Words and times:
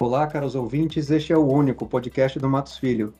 Olá, 0.00 0.28
caros 0.28 0.54
ouvintes, 0.54 1.10
este 1.10 1.32
é 1.32 1.36
o 1.36 1.44
único 1.44 1.84
podcast 1.84 2.38
do 2.38 2.48
Matos 2.48 2.78
Filho. 2.78 3.12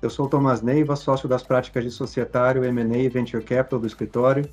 Eu 0.00 0.08
sou 0.08 0.26
Tomás 0.26 0.62
Neiva, 0.62 0.96
sócio 0.96 1.28
das 1.28 1.42
práticas 1.42 1.84
de 1.84 1.90
societário, 1.90 2.64
M&A 2.64 2.96
e 2.96 3.08
Venture 3.10 3.44
Capital 3.44 3.78
do 3.78 3.86
escritório, 3.86 4.48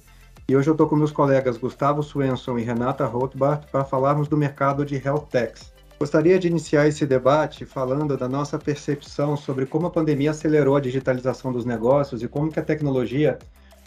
e 0.50 0.57
hoje 0.57 0.69
eu 0.69 0.73
estou 0.73 0.89
com 0.89 0.97
meus 0.97 1.13
colegas 1.13 1.57
Gustavo 1.57 2.04
Swenson 2.04 2.59
e 2.59 2.63
Renata 2.63 3.05
Rothbart 3.05 3.71
para 3.71 3.86
falarmos 3.86 4.27
do 4.27 4.36
mercado 4.36 4.86
de 4.86 4.97
Health 4.97 5.27
Techs. 5.31 5.73
Gostaria 5.97 6.37
de 6.37 6.50
iniciar 6.50 6.86
esse 6.86 7.05
debate 7.05 7.65
falando 7.65 8.18
da 8.18 8.27
nossa 8.27 8.59
percepção 8.59 9.37
sobre 9.37 9.65
como 9.65 9.87
a 9.87 9.89
pandemia 9.89 10.32
acelerou 10.32 10.75
a 10.75 10.82
digitalização 10.82 11.54
dos 11.54 11.64
negócios 11.64 12.21
e 12.21 12.27
como 12.27 12.51
que 12.51 12.59
a 12.59 12.64
tecnologia 12.64 13.39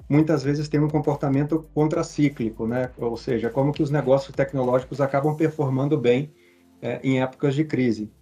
muitas 0.08 0.42
vezes 0.42 0.66
tem 0.66 0.80
um 0.80 0.88
comportamento 0.88 1.66
contracíclico, 1.74 2.66
né? 2.66 2.88
Ou 2.96 3.18
seja, 3.18 3.50
como 3.50 3.70
que 3.70 3.82
os 3.82 3.90
negócios 3.90 4.34
tecnológicos 4.34 4.98
acabam 4.98 5.36
performando 5.36 5.98
bem 5.98 6.32
é, 6.82 7.00
em 7.02 7.22
épocas 7.22 7.54
de 7.54 7.64
crise. 7.64 8.12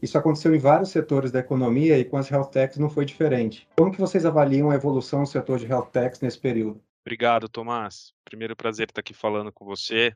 Isso 0.00 0.16
aconteceu 0.16 0.54
em 0.54 0.58
vários 0.58 0.90
setores 0.90 1.30
da 1.30 1.40
economia 1.40 1.98
e 1.98 2.04
com 2.04 2.16
as 2.16 2.30
health 2.30 2.50
techs 2.50 2.78
não 2.78 2.88
foi 2.88 3.04
diferente. 3.04 3.68
Como 3.76 3.92
que 3.92 4.00
vocês 4.00 4.24
avaliam 4.24 4.70
a 4.70 4.74
evolução 4.74 5.22
do 5.22 5.28
setor 5.28 5.58
de 5.58 5.66
health 5.66 5.90
techs 5.90 6.20
nesse 6.20 6.38
período? 6.38 6.80
Obrigado, 7.04 7.48
Tomás. 7.48 8.12
Primeiro 8.24 8.54
prazer 8.54 8.88
estar 8.88 9.00
aqui 9.00 9.12
falando 9.12 9.52
com 9.52 9.64
você. 9.64 10.14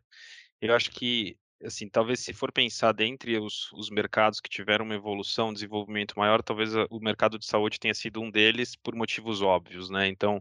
Eu 0.60 0.74
acho 0.74 0.90
que, 0.90 1.36
assim, 1.64 1.88
talvez 1.88 2.20
se 2.20 2.32
for 2.32 2.52
pensar 2.52 2.92
dentre 2.92 3.38
os, 3.38 3.72
os 3.72 3.90
mercados 3.90 4.40
que 4.40 4.48
tiveram 4.48 4.84
uma 4.84 4.94
evolução, 4.94 5.48
um 5.48 5.52
desenvolvimento 5.52 6.14
maior, 6.16 6.42
talvez 6.42 6.72
o 6.90 7.00
mercado 7.00 7.38
de 7.38 7.46
saúde 7.46 7.80
tenha 7.80 7.94
sido 7.94 8.20
um 8.20 8.30
deles 8.30 8.76
por 8.76 8.94
motivos 8.94 9.42
óbvios, 9.42 9.90
né? 9.90 10.06
Então, 10.06 10.40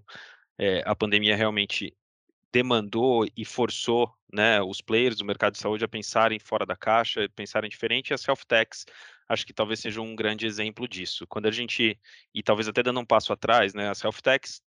é, 0.60 0.84
a 0.86 0.96
pandemia 0.96 1.36
realmente 1.36 1.96
demandou 2.52 3.26
e 3.36 3.46
forçou 3.46 4.14
né, 4.32 4.62
os 4.62 4.82
players 4.82 5.18
do 5.18 5.26
mercado 5.26 5.54
de 5.54 5.60
saúde 5.60 5.84
a 5.84 5.88
pensarem 5.88 6.40
fora 6.40 6.66
da 6.66 6.76
caixa, 6.76 7.30
pensarem 7.36 7.70
diferente, 7.70 8.10
e 8.10 8.14
as 8.14 8.26
acho 9.28 9.46
que 9.46 9.54
talvez 9.54 9.80
seja 9.80 10.02
um 10.02 10.16
grande 10.16 10.46
exemplo 10.46 10.88
disso. 10.88 11.26
Quando 11.28 11.48
a 11.48 11.52
gente, 11.52 11.98
e 12.34 12.44
talvez 12.44 12.68
até 12.68 12.84
dando 12.84 13.00
um 13.00 13.06
passo 13.06 13.32
atrás, 13.32 13.74
né, 13.74 13.90
as 13.90 14.04
health 14.04 14.20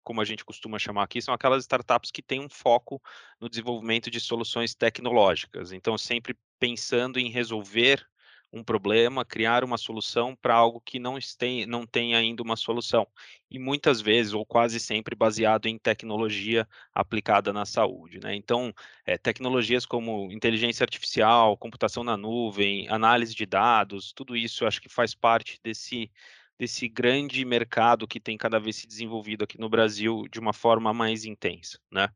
como 0.03 0.21
a 0.21 0.25
gente 0.25 0.45
costuma 0.45 0.79
chamar 0.79 1.05
aqui, 1.05 1.23
são 1.23 1.33
aquelas 1.33 1.63
startups 1.63 2.11
que 2.11 2.23
têm 2.23 2.41
um 2.41 2.49
foco 2.49 3.01
no 3.41 3.49
desenvolvimento 3.49 4.11
de 4.11 4.21
soluções 4.21 4.75
tecnológicas. 4.75 5.73
Então, 5.73 5.97
sempre 5.97 6.37
pensando 6.59 7.19
em 7.19 7.31
resolver 7.31 8.05
um 8.53 8.63
problema, 8.63 9.25
criar 9.25 9.63
uma 9.63 9.77
solução 9.77 10.35
para 10.35 10.55
algo 10.55 10.81
que 10.81 10.99
não 10.99 11.19
tem, 11.39 11.67
não 11.67 11.87
tem 11.87 12.15
ainda 12.15 12.43
uma 12.43 12.57
solução. 12.57 13.07
E 13.51 13.59
muitas 13.59 14.01
vezes, 14.01 14.33
ou 14.33 14.45
quase 14.45 14.81
sempre, 14.81 15.15
baseado 15.15 15.67
em 15.67 15.79
tecnologia 15.79 16.67
aplicada 16.95 17.53
na 17.53 17.65
saúde. 17.65 18.21
Né? 18.23 18.35
Então, 18.35 18.73
é, 19.05 19.19
tecnologias 19.19 19.85
como 19.85 20.33
inteligência 20.33 20.85
artificial, 20.85 21.57
computação 21.57 22.03
na 22.03 22.17
nuvem, 22.17 22.89
análise 22.89 23.35
de 23.35 23.47
dados, 23.47 24.13
tudo 24.13 24.37
isso 24.37 24.67
acho 24.67 24.81
que 24.81 24.89
faz 24.89 25.15
parte 25.15 25.61
desse, 25.63 26.11
desse 26.59 26.89
grande 26.89 27.45
mercado 27.45 28.09
que 28.09 28.19
tem 28.21 28.37
cada 28.37 28.59
vez 28.59 28.77
se 28.77 28.87
desenvolvido 28.87 29.45
aqui 29.45 29.59
no 29.59 29.69
Brasil 29.69 30.25
de 30.31 30.41
uma 30.41 30.53
forma 30.53 30.93
mais 30.93 31.25
intensa. 31.25 31.79
Né? 31.91 32.09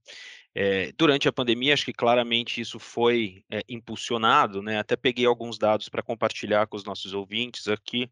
É, 0.54 0.92
durante 0.92 1.28
a 1.28 1.32
pandemia, 1.32 1.72
acho 1.72 1.84
que 1.84 1.92
claramente 1.92 2.60
isso 2.60 2.78
foi 2.78 3.42
é, 3.50 3.62
impulsionado, 3.68 4.60
né? 4.60 4.78
Até 4.78 4.96
peguei 4.96 5.24
alguns 5.24 5.56
dados 5.58 5.88
para 5.88 6.02
compartilhar 6.02 6.66
com 6.66 6.76
os 6.76 6.84
nossos 6.84 7.14
ouvintes 7.14 7.68
aqui, 7.68 8.10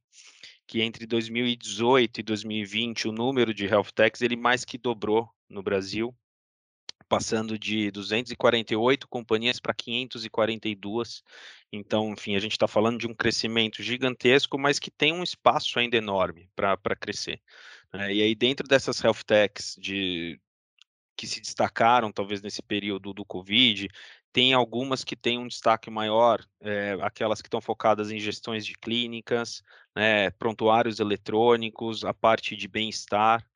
que 0.67 0.81
entre 0.81 1.07
2018 1.07 2.21
e 2.21 2.23
2020 2.23 3.09
o 3.09 3.13
número 3.13 3.53
de 3.53 3.67
health 3.67 3.93
techs 3.95 4.23
ele 4.23 4.37
mais 4.37 4.65
que 4.65 4.79
dobrou 4.79 5.29
no 5.51 5.63
Brasil, 5.63 6.17
passando 7.11 7.59
de 7.59 7.91
248 7.91 9.07
companhias 9.09 9.61
para 9.61 9.75
542. 9.75 11.23
Então, 11.73 12.13
enfim, 12.13 12.37
a 12.37 12.39
gente 12.39 12.53
está 12.53 12.69
falando 12.69 12.99
de 12.99 13.07
um 13.07 13.15
crescimento 13.15 13.83
gigantesco, 13.83 14.57
mas 14.59 14.79
que 14.79 14.91
tem 14.91 15.13
um 15.13 15.23
espaço 15.23 15.79
ainda 15.79 15.97
enorme 15.97 16.49
para 16.55 16.97
crescer. 16.97 17.41
Né? 17.93 18.15
E 18.15 18.23
aí, 18.23 18.35
dentro 18.35 18.67
dessas 18.67 19.03
health 19.03 19.25
techs 19.27 19.77
de 19.79 20.41
que 21.21 21.27
se 21.27 21.39
destacaram, 21.39 22.11
talvez, 22.11 22.41
nesse 22.41 22.63
período 22.63 23.13
do 23.13 23.27
Covid. 23.27 23.91
Tem 24.33 24.55
algumas 24.55 25.05
que 25.05 25.15
têm 25.15 25.37
um 25.37 25.47
destaque 25.47 25.91
maior, 25.91 26.43
é, 26.63 26.97
aquelas 27.03 27.43
que 27.43 27.47
estão 27.47 27.61
focadas 27.61 28.11
em 28.11 28.19
gestões 28.19 28.65
de 28.65 28.73
clínicas, 28.73 29.63
né, 29.95 30.31
prontuários 30.31 30.99
eletrônicos, 30.99 32.07
a 32.07 32.15
parte 32.15 32.57
de 32.57 32.67
bem-estar, 32.67 33.47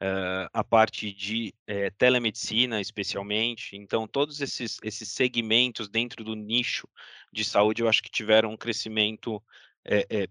é, 0.00 0.48
a 0.50 0.64
parte 0.64 1.12
de 1.12 1.52
é, 1.66 1.90
telemedicina, 1.90 2.80
especialmente. 2.80 3.76
Então, 3.76 4.08
todos 4.08 4.40
esses, 4.40 4.78
esses 4.82 5.10
segmentos 5.10 5.90
dentro 5.90 6.24
do 6.24 6.34
nicho 6.34 6.88
de 7.30 7.44
saúde, 7.44 7.82
eu 7.82 7.88
acho 7.88 8.02
que 8.02 8.10
tiveram 8.10 8.52
um 8.52 8.56
crescimento 8.56 9.42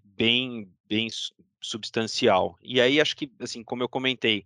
bem, 0.04 0.72
bem 0.88 1.08
substancial. 1.60 2.58
E 2.64 2.80
aí, 2.82 3.00
acho 3.00 3.16
que, 3.16 3.32
assim, 3.40 3.64
como 3.64 3.84
eu 3.84 3.90
comentei, 3.90 4.46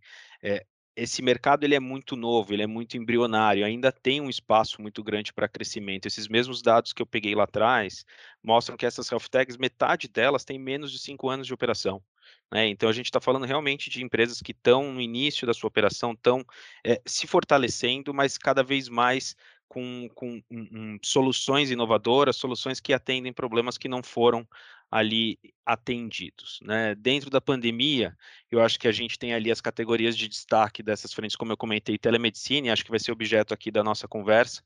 esse 0.95 1.21
mercado 1.21 1.63
ele 1.63 1.75
é 1.75 1.79
muito 1.79 2.15
novo, 2.15 2.53
ele 2.53 2.63
é 2.63 2.67
muito 2.67 2.97
embrionário, 2.97 3.65
ainda 3.65 3.91
tem 3.91 4.21
um 4.21 4.29
espaço 4.29 4.81
muito 4.81 5.03
grande 5.03 5.33
para 5.33 5.47
crescimento. 5.47 6.05
Esses 6.05 6.27
mesmos 6.27 6.61
dados 6.61 6.93
que 6.93 7.01
eu 7.01 7.05
peguei 7.05 7.33
lá 7.33 7.43
atrás 7.45 8.05
mostram 8.43 8.77
que 8.77 8.85
essas 8.85 9.11
health 9.11 9.27
techs, 9.29 9.57
metade 9.57 10.07
delas 10.07 10.45
tem 10.45 10.59
menos 10.59 10.91
de 10.91 10.99
cinco 10.99 11.29
anos 11.29 11.47
de 11.47 11.53
operação. 11.53 12.01
Né? 12.51 12.67
Então 12.67 12.87
a 12.87 12.93
gente 12.93 13.07
está 13.07 13.19
falando 13.19 13.45
realmente 13.45 13.89
de 13.89 14.03
empresas 14.03 14.41
que 14.41 14.51
estão 14.51 14.93
no 14.93 15.01
início 15.01 15.47
da 15.47 15.53
sua 15.53 15.67
operação, 15.67 16.11
estão 16.11 16.45
é, 16.85 17.01
se 17.05 17.25
fortalecendo, 17.25 18.13
mas 18.13 18.37
cada 18.37 18.63
vez 18.63 18.87
mais 18.87 19.35
com, 19.73 20.07
com 20.13 20.39
um, 20.51 20.99
soluções 21.01 21.71
inovadoras, 21.71 22.35
soluções 22.35 22.79
que 22.79 22.93
atendem 22.93 23.33
problemas 23.33 23.75
que 23.75 23.87
não 23.87 24.03
foram 24.03 24.47
ali 24.91 25.39
atendidos. 25.65 26.59
Né? 26.61 26.93
Dentro 26.93 27.31
da 27.31 27.41
pandemia, 27.41 28.15
eu 28.51 28.61
acho 28.61 28.79
que 28.79 28.87
a 28.87 28.91
gente 28.91 29.17
tem 29.17 29.33
ali 29.33 29.49
as 29.49 29.59
categorias 29.59 30.15
de 30.15 30.27
destaque 30.27 30.83
dessas 30.83 31.11
frentes, 31.11 31.35
como 31.35 31.51
eu 31.51 31.57
comentei, 31.57 31.97
telemedicina, 31.97 32.71
acho 32.71 32.83
que 32.83 32.91
vai 32.91 32.99
ser 32.99 33.11
objeto 33.11 33.51
aqui 33.51 33.71
da 33.71 33.83
nossa 33.83 34.07
conversa, 34.07 34.61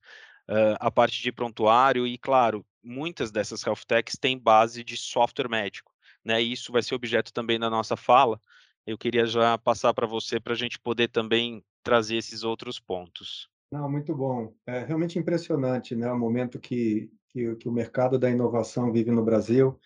uh, 0.49 0.75
a 0.77 0.91
parte 0.91 1.21
de 1.21 1.31
prontuário 1.31 2.05
e, 2.05 2.17
claro, 2.17 2.65
muitas 2.83 3.31
dessas 3.31 3.65
health 3.65 3.85
techs 3.87 4.17
têm 4.19 4.37
base 4.37 4.83
de 4.83 4.97
software 4.97 5.47
médico, 5.47 5.93
né? 6.23 6.43
E 6.43 6.51
isso 6.51 6.73
vai 6.73 6.83
ser 6.83 6.95
objeto 6.95 7.31
também 7.31 7.57
da 7.57 7.69
nossa 7.69 7.95
fala. 7.95 8.41
Eu 8.85 8.97
queria 8.97 9.25
já 9.25 9.57
passar 9.57 9.93
para 9.93 10.05
você 10.05 10.37
para 10.37 10.51
a 10.51 10.57
gente 10.57 10.77
poder 10.77 11.07
também 11.07 11.63
trazer 11.81 12.17
esses 12.17 12.43
outros 12.43 12.77
pontos. 12.77 13.49
Não, 13.71 13.89
muito 13.89 14.15
bom. 14.15 14.53
É 14.65 14.79
realmente 14.85 15.19
impressionante, 15.19 15.95
né, 15.95 16.11
o 16.11 16.17
momento 16.17 16.59
que, 16.59 17.11
que, 17.29 17.55
que 17.55 17.67
o 17.67 17.71
mercado 17.71 18.17
da 18.17 18.29
inovação 18.29 18.91
vive 18.91 19.11
no 19.11 19.23
Brasil 19.23 19.77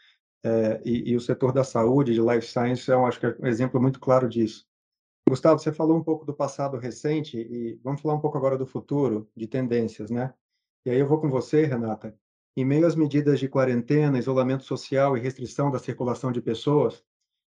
é, 0.44 0.81
e, 0.86 1.12
e, 1.12 1.16
o 1.16 1.22
setor 1.22 1.52
da 1.52 1.64
saúde, 1.64 2.14
de 2.14 2.22
life 2.22 2.47
science, 2.47 2.91
é, 2.91 2.97
um, 2.97 3.06
acho 3.06 3.20
que 3.20 3.25
é 3.28 3.36
um 3.40 3.47
exemplo 3.47 3.81
muito 3.81 4.00
claro 4.00 4.28
disso. 4.28 4.68
Gustavo, 5.28 5.59
você 5.59 5.72
falou 5.72 5.97
um 5.97 6.03
pouco 6.03 6.25
do 6.25 6.34
passado 6.34 6.78
recente 6.78 7.38
e 7.38 7.80
vamos 7.84 8.02
falar 8.02 8.16
um 8.16 8.20
pouco 8.20 8.38
agora 8.38 8.58
do 8.58 8.66
futuro, 8.66 9.30
de 9.36 9.47
tendências, 9.47 10.09
né? 10.09 10.34
E 10.86 10.90
aí 10.90 11.00
eu 11.00 11.08
vou 11.08 11.22
com 11.22 11.30
você, 11.30 11.66
Renata. 11.66 12.16
Em 12.58 12.66
meio 12.66 12.86
às 12.86 12.96
medidas 12.96 13.40
de 13.40 13.47
quarentena, 13.47 14.18
isolamento 14.18 14.64
social 14.64 15.16
e 15.16 15.22
restrição 15.22 15.72
da 15.72 15.80
circulação 15.80 16.31
de 16.31 16.41
pessoas, 16.41 17.03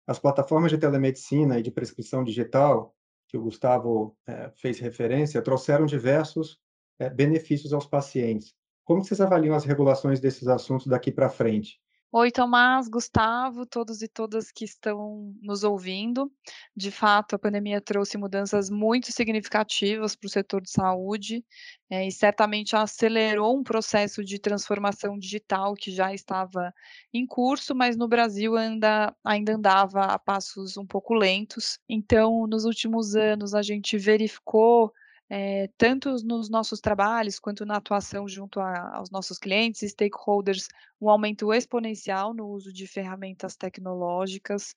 as 0.07 0.17
plataformas 0.17 0.71
de 0.71 0.77
telemedicina 0.77 1.59
e 1.59 1.61
de 1.61 1.69
prescrição 1.69 2.23
digital, 2.23 2.95
que 3.27 3.37
o 3.37 3.41
Gustavo 3.41 4.15
é, 4.25 4.51
fez 4.55 4.79
referência, 4.79 5.41
trouxeram 5.41 5.85
diversos 5.85 6.59
é, 6.99 7.09
benefícios 7.09 7.73
aos 7.73 7.85
pacientes. 7.85 8.53
Como 8.83 9.03
vocês 9.03 9.19
avaliam 9.19 9.55
as 9.55 9.65
regulações 9.65 10.19
desses 10.19 10.47
assuntos 10.47 10.87
daqui 10.87 11.11
para 11.11 11.29
frente? 11.29 11.79
Oi, 12.09 12.31
Tomás, 12.31 12.87
Gustavo, 12.87 13.65
todos 13.65 14.01
e 14.01 14.07
todas 14.07 14.49
que 14.49 14.63
estão 14.63 15.35
nos 15.41 15.63
ouvindo. 15.65 16.31
De 16.73 16.89
fato, 16.89 17.35
a 17.35 17.39
pandemia 17.39 17.81
trouxe 17.81 18.17
mudanças 18.17 18.69
muito 18.69 19.11
significativas 19.11 20.15
para 20.15 20.27
o 20.27 20.29
setor 20.29 20.61
de 20.61 20.71
saúde 20.71 21.43
é, 21.89 22.07
e 22.07 22.11
certamente 22.11 22.77
acelerou 22.77 23.59
um 23.59 23.63
processo 23.63 24.23
de 24.23 24.39
transformação 24.39 25.17
digital 25.19 25.73
que 25.73 25.91
já 25.91 26.13
estava 26.13 26.73
em 27.13 27.25
curso, 27.25 27.75
mas 27.75 27.97
no 27.97 28.07
Brasil 28.07 28.55
ainda, 28.55 29.13
ainda 29.23 29.55
andava 29.55 30.05
a 30.05 30.17
passos 30.17 30.77
um 30.77 30.85
pouco 30.85 31.13
lentos. 31.13 31.77
Então, 31.89 32.47
nos 32.47 32.63
últimos 32.63 33.17
anos, 33.17 33.53
a 33.53 33.61
gente 33.61 33.97
verificou 33.97 34.93
é, 35.29 35.69
tanto 35.77 36.09
nos 36.23 36.49
nossos 36.49 36.79
trabalhos 36.79 37.39
quanto 37.39 37.65
na 37.65 37.77
atuação 37.77 38.27
junto 38.27 38.59
a, 38.59 38.95
aos 38.95 39.09
nossos 39.09 39.37
clientes 39.37 39.81
e 39.81 39.89
stakeholders, 39.89 40.67
um 41.01 41.09
aumento 41.09 41.53
exponencial 41.53 42.33
no 42.33 42.47
uso 42.47 42.71
de 42.71 42.87
ferramentas 42.87 43.55
tecnológicas, 43.55 44.75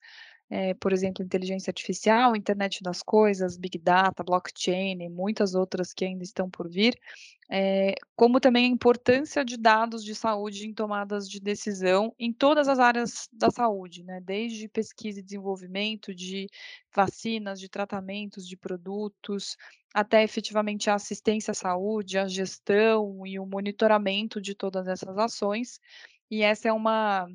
é, 0.51 0.75
por 0.75 0.93
exemplo, 0.93 1.25
inteligência 1.25 1.71
artificial, 1.71 2.35
internet 2.35 2.83
das 2.83 3.03
coisas, 3.03 3.57
big 3.57 3.79
data, 3.79 4.25
blockchain 4.25 5.01
e 5.01 5.09
muitas 5.09 5.55
outras 5.55 5.93
que 5.95 6.05
ainda 6.05 6.25
estão 6.25 6.51
por 6.51 6.69
vir, 6.69 6.99
é, 7.49 7.95
como 8.17 8.41
também 8.41 8.65
a 8.67 8.69
importância 8.69 9.45
de 9.45 9.57
dados 9.57 10.05
de 10.05 10.15
saúde 10.15 10.67
em 10.67 10.75
tomadas 10.75 11.29
de 11.29 11.41
decisão 11.41 12.13
em 12.19 12.33
todas 12.33 12.69
as 12.69 12.81
áreas 12.81 13.29
da 13.33 13.51
saúde, 13.51 14.03
né, 14.03 14.21
desde 14.21 14.69
pesquisa 14.69 15.21
e 15.21 15.23
desenvolvimento 15.23 16.15
de 16.15 16.49
vacinas, 16.95 17.61
de 17.61 17.69
tratamentos, 17.69 18.47
de 18.47 18.57
produtos, 18.57 19.57
até 19.95 20.23
efetivamente 20.25 20.91
a 20.91 20.95
assistência 20.95 21.53
à 21.53 21.55
saúde, 21.55 22.19
a 22.19 22.27
gestão 22.27 23.25
e 23.27 23.39
o 23.39 23.47
monitoramento 23.47 24.41
de 24.41 24.55
todas 24.55 24.89
essas 24.89 25.17
ações. 25.17 25.81
E 26.31 26.43
essa 26.43 26.69
é 26.69 26.73
uma 26.73 27.29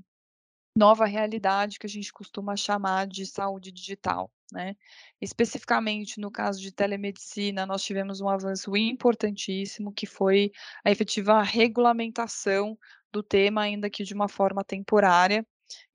nova 0.77 1.05
realidade 1.05 1.79
que 1.79 1.85
a 1.85 1.89
gente 1.89 2.11
costuma 2.11 2.55
chamar 2.55 3.07
de 3.07 3.25
saúde 3.25 3.71
digital. 3.71 4.29
Né? 4.51 4.75
Especificamente 5.21 6.19
no 6.19 6.29
caso 6.29 6.61
de 6.61 6.71
telemedicina, 6.71 7.65
nós 7.65 7.83
tivemos 7.83 8.21
um 8.21 8.29
avanço 8.29 8.75
importantíssimo, 8.75 9.93
que 9.93 10.05
foi 10.05 10.51
a 10.83 10.91
efetiva 10.91 11.41
regulamentação 11.41 12.77
do 13.11 13.23
tema, 13.23 13.61
ainda 13.61 13.89
que 13.89 14.03
de 14.03 14.13
uma 14.13 14.27
forma 14.27 14.63
temporária, 14.63 15.45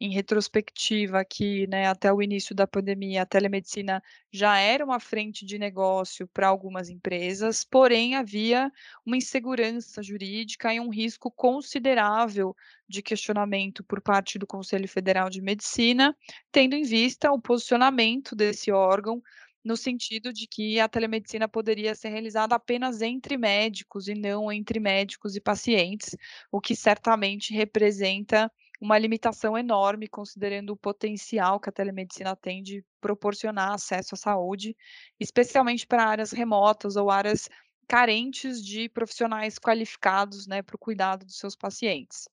em 0.01 0.13
retrospectiva 0.13 1.25
que, 1.25 1.67
né, 1.67 1.87
até 1.87 2.13
o 2.13 2.23
início 2.23 2.55
da 2.55 2.67
pandemia, 2.67 3.23
a 3.23 3.27
telemedicina 3.27 4.03
já 4.33 4.59
era 4.59 4.85
uma 4.85 4.99
frente 4.99 5.45
de 5.45 5.59
negócio 5.59 6.27
para 6.29 6.49
algumas 6.49 6.89
empresas, 6.89 7.65
porém 7.65 8.15
havia 8.15 8.71
uma 9.05 9.17
insegurança 9.17 10.03
jurídica 10.03 10.73
e 10.73 10.81
um 10.81 10.89
risco 10.89 11.31
considerável 11.31 12.55
de 12.89 13.03
questionamento 13.03 13.85
por 13.85 14.01
parte 14.01 14.39
do 14.39 14.47
Conselho 14.47 14.89
Federal 14.89 15.29
de 15.29 15.41
Medicina, 15.41 16.17
tendo 16.51 16.75
em 16.75 16.83
vista 16.83 17.31
o 17.31 17.41
posicionamento 17.41 18.35
desse 18.35 18.73
órgão 18.73 19.23
no 19.63 19.77
sentido 19.77 20.33
de 20.33 20.47
que 20.47 20.81
a 20.81 20.89
telemedicina 20.89 21.47
poderia 21.47 21.95
ser 21.95 22.09
realizada 22.09 22.55
apenas 22.55 23.03
entre 23.03 23.37
médicos 23.37 24.09
e 24.09 24.15
não 24.15 24.51
entre 24.51 24.81
médicos 24.81 25.37
e 25.37 25.41
pacientes, 25.41 26.17
o 26.51 26.61
que 26.61 26.75
certamente 26.75 27.53
representa 27.53 28.51
uma 28.81 28.99
limitação 28.99 29.59
enorme, 29.59 30.09
considerando 30.09 30.71
o 30.71 30.77
potencial 30.77 31.61
que 31.61 31.69
a 31.69 31.73
telemedicina 31.73 32.35
tem 32.35 32.63
de 32.63 32.83
proporcionar 33.01 33.73
acesso 33.73 34.15
à 34.15 34.19
saúde, 34.19 34.75
especialmente 35.19 35.87
para 35.87 36.05
áreas 36.05 36.33
remotas 36.33 36.97
ou 36.97 37.11
áreas 37.11 37.49
carentes 37.87 38.65
de 38.65 38.89
profissionais 38.89 39.59
qualificados 39.59 40.47
né, 40.47 40.63
para 40.63 40.77
o 40.77 40.79
cuidado 40.79 41.27
dos 41.27 41.37
seus 41.37 41.55
pacientes. 41.55 42.29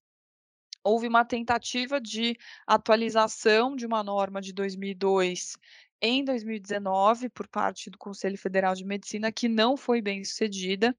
Houve 0.83 1.07
uma 1.07 1.25
tentativa 1.25 1.99
de 1.99 2.37
atualização 2.65 3.75
de 3.75 3.85
uma 3.85 4.01
norma 4.01 4.39
de 4.39 4.53
2002 4.53 5.57
em 6.01 6.23
2019 6.23 7.29
por 7.29 7.47
parte 7.47 7.89
do 7.89 7.97
Conselho 7.97 8.37
Federal 8.37 8.75
de 8.75 8.85
Medicina, 8.85 9.31
que 9.31 9.47
não 9.47 9.75
foi 9.75 10.01
bem 10.01 10.23
sucedida. 10.23 10.95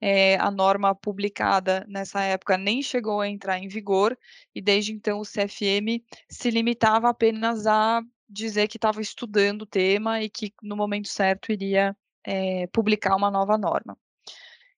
É, 0.00 0.36
a 0.36 0.50
norma 0.50 0.94
publicada 0.94 1.84
nessa 1.88 2.22
época 2.22 2.58
nem 2.58 2.82
chegou 2.82 3.20
a 3.20 3.28
entrar 3.28 3.58
em 3.58 3.68
vigor, 3.68 4.18
e 4.54 4.60
desde 4.60 4.92
então 4.92 5.20
o 5.20 5.24
CFM 5.24 6.04
se 6.28 6.50
limitava 6.50 7.08
apenas 7.08 7.66
a 7.66 8.02
dizer 8.28 8.68
que 8.68 8.78
estava 8.78 9.00
estudando 9.00 9.62
o 9.62 9.66
tema 9.66 10.22
e 10.22 10.28
que 10.30 10.52
no 10.62 10.76
momento 10.76 11.08
certo 11.08 11.52
iria 11.52 11.96
é, 12.24 12.66
publicar 12.68 13.16
uma 13.16 13.30
nova 13.30 13.58
norma. 13.58 13.96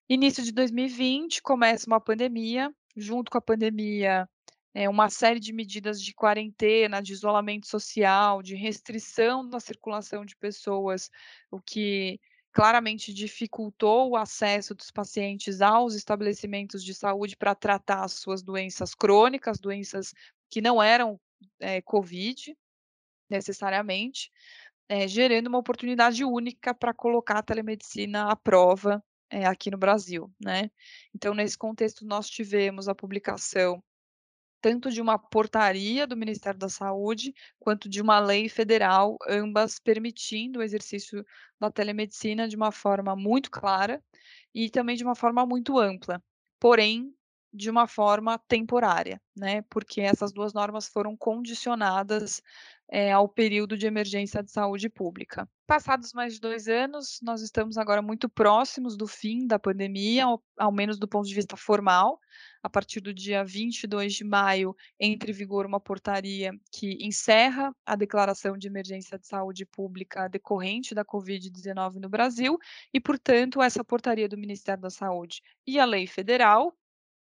Início 0.09 0.43
de 0.43 0.53
2020 0.53 1.43
começa 1.43 1.87
uma 1.87 2.01
pandemia, 2.01 2.73
junto 2.97 3.31
com 3.31 3.39
a 3.39 3.43
pandemia 3.43 4.29
é, 4.75 4.89
uma 4.89 5.09
série 5.09 5.39
de 5.39 5.53
medidas 5.53 6.03
de 6.03 6.13
quarentena, 6.13 7.01
de 7.01 7.13
isolamento 7.13 7.69
social, 7.69 8.43
de 8.43 8.57
restrição 8.57 9.49
da 9.49 9.61
circulação 9.61 10.25
de 10.25 10.37
pessoas, 10.37 11.11
o 11.51 11.61
que 11.61 12.21
claramente 12.53 13.13
dificultou 13.15 14.11
o 14.11 14.17
acesso 14.17 14.75
dos 14.75 14.91
pacientes 14.91 15.61
aos 15.61 15.95
estabelecimentos 15.95 16.85
de 16.85 16.93
saúde 16.93 17.37
para 17.37 17.55
tratar 17.55 18.05
as 18.05 18.15
suas 18.15 18.43
doenças 18.43 18.95
crônicas, 18.95 19.61
doenças 19.61 20.13
que 20.51 20.61
não 20.61 20.83
eram 20.83 21.21
é, 21.61 21.81
Covid, 21.81 22.57
necessariamente, 23.31 24.31
é, 24.89 25.07
gerando 25.09 25.47
uma 25.47 25.59
oportunidade 25.59 26.25
única 26.25 26.75
para 26.75 26.93
colocar 26.93 27.39
a 27.39 27.43
telemedicina 27.43 28.31
à 28.31 28.37
prova 28.37 29.03
é, 29.31 29.47
aqui 29.47 29.71
no 29.71 29.79
Brasil, 29.79 30.33
né? 30.41 30.71
Então, 31.15 31.35
nesse 31.35 31.57
contexto, 31.57 32.05
nós 32.05 32.29
tivemos 32.29 32.89
a 32.89 32.95
publicação 32.95 33.83
tanto 34.65 34.91
de 34.91 35.03
uma 35.03 35.19
portaria 35.19 36.07
do 36.07 36.17
Ministério 36.17 36.59
da 36.59 36.71
Saúde, 36.71 37.35
quanto 37.61 37.87
de 37.87 38.01
uma 38.01 38.19
lei 38.19 38.49
federal, 38.49 39.19
ambas 39.29 39.79
permitindo 39.79 40.59
o 40.61 40.63
exercício 40.63 41.23
da 41.61 41.71
telemedicina 41.71 42.49
de 42.49 42.57
uma 42.57 42.73
forma 42.73 43.15
muito 43.15 43.51
clara 43.51 44.03
e 44.55 44.71
também 44.71 44.97
de 44.97 45.05
uma 45.05 45.15
forma 45.15 45.45
muito 45.45 45.79
ampla, 45.79 46.19
porém 46.59 47.15
de 47.53 47.69
uma 47.69 47.87
forma 47.87 48.39
temporária, 48.49 49.21
né? 49.37 49.61
Porque 49.69 50.01
essas 50.01 50.33
duas 50.33 50.55
normas 50.55 50.89
foram 50.89 51.15
condicionadas 51.15 52.41
é, 52.91 53.13
ao 53.13 53.29
período 53.29 53.77
de 53.77 53.87
emergência 53.87 54.43
de 54.43 54.51
saúde 54.51 54.89
pública. 54.89 55.49
Passados 55.67 56.13
mais 56.13 56.35
de 56.35 56.41
dois 56.41 56.69
anos, 56.69 57.19
nós 57.23 57.41
estamos 57.41 57.79
agora 57.79 58.03
muito 58.03 58.29
próximos 58.29 58.97
do 58.97 59.07
fim 59.07 59.47
da 59.47 59.59
pandemia, 59.59 60.27
ao, 60.27 60.43
ao 60.59 60.71
menos 60.71 60.99
do 60.99 61.09
ponto 61.09 61.27
de 61.27 61.35
vista 61.35 61.57
formal. 61.57 62.21
A 62.63 62.69
partir 62.69 63.01
do 63.01 63.15
dia 63.15 63.45
22 63.45 64.15
de 64.15 64.25
maio, 64.25 64.77
entra 65.01 65.31
em 65.31 65.35
vigor 65.35 65.65
uma 65.67 65.81
portaria 65.81 66.53
que 66.71 66.99
encerra 67.01 67.75
a 67.87 67.97
declaração 67.97 68.57
de 68.59 68.69
emergência 68.69 69.19
de 69.19 69.27
saúde 69.27 69.65
pública 69.65 70.29
decorrente 70.29 70.95
da 70.95 71.05
Covid-19 71.05 71.95
no 71.95 72.09
Brasil, 72.09 72.59
e, 72.93 73.01
portanto, 73.01 73.63
essa 73.63 73.83
portaria 73.83 74.29
do 74.29 74.37
Ministério 74.37 74.83
da 74.83 74.91
Saúde 74.91 75.43
e 75.67 75.79
a 75.79 75.85
lei 75.85 76.07
federal, 76.07 76.77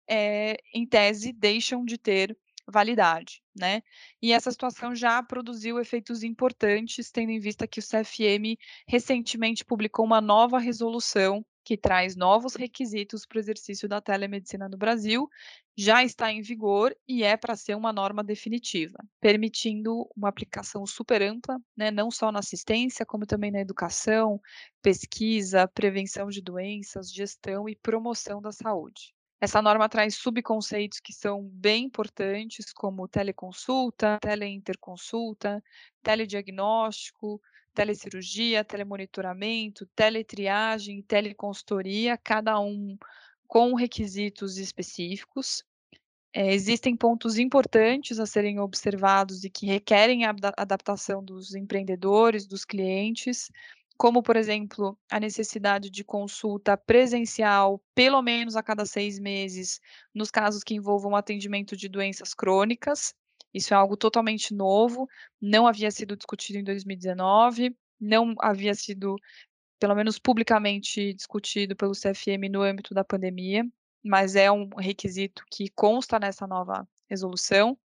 é, 0.09 0.57
em 0.73 0.85
tese, 0.85 1.31
deixam 1.31 1.85
de 1.85 1.97
ter 1.97 2.37
validade, 2.67 3.41
né? 3.55 3.81
E 4.21 4.31
essa 4.31 4.51
situação 4.51 4.95
já 4.95 5.21
produziu 5.23 5.79
efeitos 5.79 6.23
importantes, 6.23 7.11
tendo 7.11 7.31
em 7.31 7.39
vista 7.39 7.67
que 7.67 7.79
o 7.79 7.83
CFM 7.83 8.57
recentemente 8.87 9.65
publicou 9.65 10.05
uma 10.05 10.21
nova 10.21 10.59
resolução 10.59 11.45
que 11.63 11.77
traz 11.77 12.15
novos 12.15 12.55
requisitos 12.55 13.25
para 13.25 13.37
o 13.37 13.39
exercício 13.39 13.87
da 13.87 14.01
telemedicina 14.01 14.67
no 14.67 14.77
Brasil, 14.77 15.29
já 15.77 16.03
está 16.03 16.31
em 16.31 16.41
vigor 16.41 16.95
e 17.07 17.23
é 17.23 17.37
para 17.37 17.55
ser 17.55 17.75
uma 17.75 17.93
norma 17.93 18.23
definitiva, 18.23 18.97
permitindo 19.19 20.07
uma 20.15 20.29
aplicação 20.29 20.85
super 20.85 21.21
ampla, 21.21 21.59
né, 21.77 21.91
não 21.91 22.11
só 22.11 22.31
na 22.31 22.39
assistência, 22.39 23.05
como 23.05 23.25
também 23.25 23.51
na 23.51 23.59
educação, 23.59 24.39
pesquisa, 24.81 25.67
prevenção 25.67 26.29
de 26.29 26.41
doenças, 26.41 27.11
gestão 27.11 27.69
e 27.69 27.75
promoção 27.75 28.41
da 28.41 28.51
saúde. 28.51 29.13
Essa 29.41 29.59
norma 29.59 29.89
traz 29.89 30.17
subconceitos 30.17 30.99
que 30.99 31.11
são 31.11 31.41
bem 31.41 31.85
importantes, 31.85 32.71
como 32.71 33.07
teleconsulta, 33.07 34.19
teleinterconsulta, 34.21 35.63
telediagnóstico, 36.03 37.41
telecirurgia, 37.73 38.63
telemonitoramento, 38.63 39.87
teletriagem 39.95 41.01
teleconsultoria, 41.01 42.17
cada 42.17 42.59
um 42.59 42.95
com 43.47 43.73
requisitos 43.73 44.59
específicos. 44.59 45.63
É, 46.31 46.53
existem 46.53 46.95
pontos 46.95 47.39
importantes 47.39 48.19
a 48.19 48.27
serem 48.27 48.59
observados 48.59 49.43
e 49.43 49.49
que 49.49 49.65
requerem 49.65 50.23
a 50.23 50.35
adaptação 50.55 51.23
dos 51.23 51.55
empreendedores, 51.55 52.45
dos 52.45 52.63
clientes, 52.63 53.49
como, 54.01 54.23
por 54.23 54.35
exemplo, 54.35 54.97
a 55.11 55.19
necessidade 55.19 55.91
de 55.91 56.03
consulta 56.03 56.75
presencial 56.75 57.79
pelo 57.93 58.19
menos 58.23 58.55
a 58.55 58.63
cada 58.63 58.83
seis 58.83 59.19
meses, 59.19 59.79
nos 60.11 60.31
casos 60.31 60.63
que 60.63 60.73
envolvam 60.73 61.15
atendimento 61.15 61.77
de 61.77 61.87
doenças 61.87 62.33
crônicas. 62.33 63.13
Isso 63.53 63.75
é 63.75 63.77
algo 63.77 63.95
totalmente 63.95 64.55
novo, 64.55 65.07
não 65.39 65.67
havia 65.67 65.91
sido 65.91 66.17
discutido 66.17 66.57
em 66.57 66.63
2019, 66.63 67.77
não 67.99 68.33
havia 68.39 68.73
sido, 68.73 69.17
pelo 69.79 69.93
menos 69.93 70.17
publicamente, 70.17 71.13
discutido 71.13 71.75
pelo 71.75 71.91
CFM 71.93 72.49
no 72.51 72.63
âmbito 72.63 72.95
da 72.95 73.03
pandemia, 73.03 73.63
mas 74.03 74.35
é 74.35 74.51
um 74.51 74.67
requisito 74.79 75.43
que 75.51 75.69
consta 75.75 76.17
nessa 76.17 76.47
nova 76.47 76.89
resolução. 77.11 77.77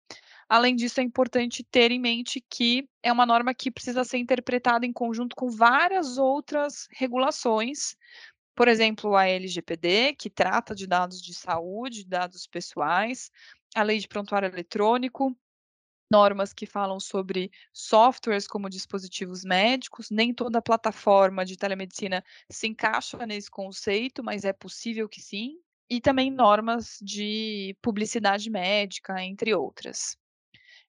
Além 0.47 0.75
disso, 0.75 0.99
é 1.01 1.03
importante 1.03 1.63
ter 1.63 1.91
em 1.91 1.99
mente 1.99 2.39
que 2.49 2.87
é 3.03 3.11
uma 3.11 3.25
norma 3.25 3.53
que 3.53 3.71
precisa 3.71 4.03
ser 4.03 4.19
interpretada 4.19 4.85
em 4.85 4.93
conjunto 4.93 5.35
com 5.35 5.49
várias 5.49 6.17
outras 6.17 6.87
regulações, 6.91 7.95
por 8.55 8.67
exemplo, 8.67 9.15
a 9.15 9.27
LGPD, 9.27 10.15
que 10.15 10.29
trata 10.29 10.75
de 10.75 10.87
dados 10.87 11.21
de 11.21 11.33
saúde, 11.33 12.05
dados 12.05 12.47
pessoais, 12.47 13.31
a 13.75 13.83
Lei 13.83 13.99
de 13.99 14.07
Prontuário 14.07 14.47
Eletrônico, 14.47 15.35
normas 16.11 16.53
que 16.53 16.65
falam 16.65 16.99
sobre 16.99 17.51
softwares 17.73 18.47
como 18.47 18.69
dispositivos 18.69 19.43
médicos. 19.43 20.09
Nem 20.11 20.33
toda 20.33 20.61
plataforma 20.61 21.45
de 21.45 21.57
telemedicina 21.57 22.23
se 22.49 22.67
encaixa 22.67 23.25
nesse 23.25 23.51
conceito, 23.51 24.23
mas 24.23 24.45
é 24.45 24.53
possível 24.53 25.09
que 25.09 25.21
sim. 25.21 25.59
E 25.89 26.01
também 26.01 26.31
normas 26.31 26.97
de 27.01 27.75
publicidade 27.81 28.49
médica, 28.49 29.23
entre 29.23 29.53
outras. 29.53 30.17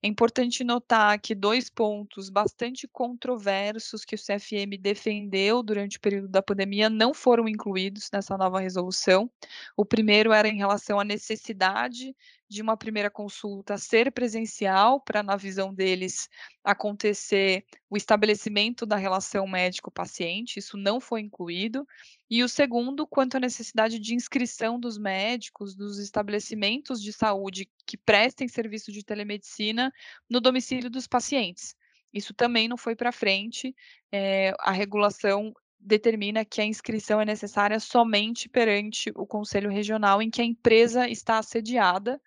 É 0.02 0.08
importante 0.08 0.62
notar 0.62 1.18
que 1.18 1.34
dois 1.34 1.70
pontos 1.70 2.28
bastante 2.28 2.86
controversos 2.86 4.04
que 4.04 4.14
o 4.14 4.18
CFM 4.18 4.78
defendeu 4.78 5.62
durante 5.62 5.96
o 5.96 6.00
período 6.00 6.28
da 6.28 6.42
pandemia 6.42 6.90
não 6.90 7.14
foram 7.14 7.48
incluídos 7.48 8.10
nessa 8.12 8.36
nova 8.36 8.60
resolução. 8.60 9.30
O 9.76 9.84
primeiro 9.84 10.32
era 10.32 10.48
em 10.48 10.56
relação 10.58 11.00
à 11.00 11.04
necessidade 11.04 12.14
de 12.48 12.62
uma 12.62 12.76
primeira 12.76 13.10
consulta 13.10 13.76
ser 13.76 14.12
presencial, 14.12 15.00
para, 15.00 15.22
na 15.22 15.36
visão 15.36 15.74
deles, 15.74 16.28
acontecer 16.62 17.64
o 17.90 17.96
estabelecimento 17.96 18.86
da 18.86 18.96
relação 18.96 19.46
médico-paciente, 19.46 20.58
isso 20.58 20.76
não 20.76 21.00
foi 21.00 21.20
incluído. 21.20 21.86
E 22.30 22.42
o 22.42 22.48
segundo, 22.48 23.06
quanto 23.06 23.36
à 23.36 23.40
necessidade 23.40 23.98
de 23.98 24.14
inscrição 24.14 24.78
dos 24.78 24.98
médicos, 24.98 25.74
dos 25.74 25.98
estabelecimentos 25.98 27.02
de 27.02 27.12
saúde 27.12 27.68
que 27.86 27.96
prestem 27.96 28.48
serviço 28.48 28.92
de 28.92 29.04
telemedicina 29.04 29.92
no 30.28 30.40
domicílio 30.40 30.90
dos 30.90 31.06
pacientes. 31.06 31.74
Isso 32.12 32.32
também 32.32 32.68
não 32.68 32.76
foi 32.76 32.96
para 32.96 33.12
frente, 33.12 33.74
é, 34.10 34.54
a 34.60 34.72
regulação 34.72 35.52
determina 35.78 36.44
que 36.44 36.60
a 36.60 36.64
inscrição 36.64 37.20
é 37.20 37.24
necessária 37.24 37.78
somente 37.78 38.48
perante 38.48 39.12
o 39.14 39.26
conselho 39.26 39.70
regional 39.70 40.20
em 40.20 40.30
que 40.30 40.42
a 40.42 40.44
empresa 40.44 41.08
está 41.08 41.38
assediada, 41.38 42.20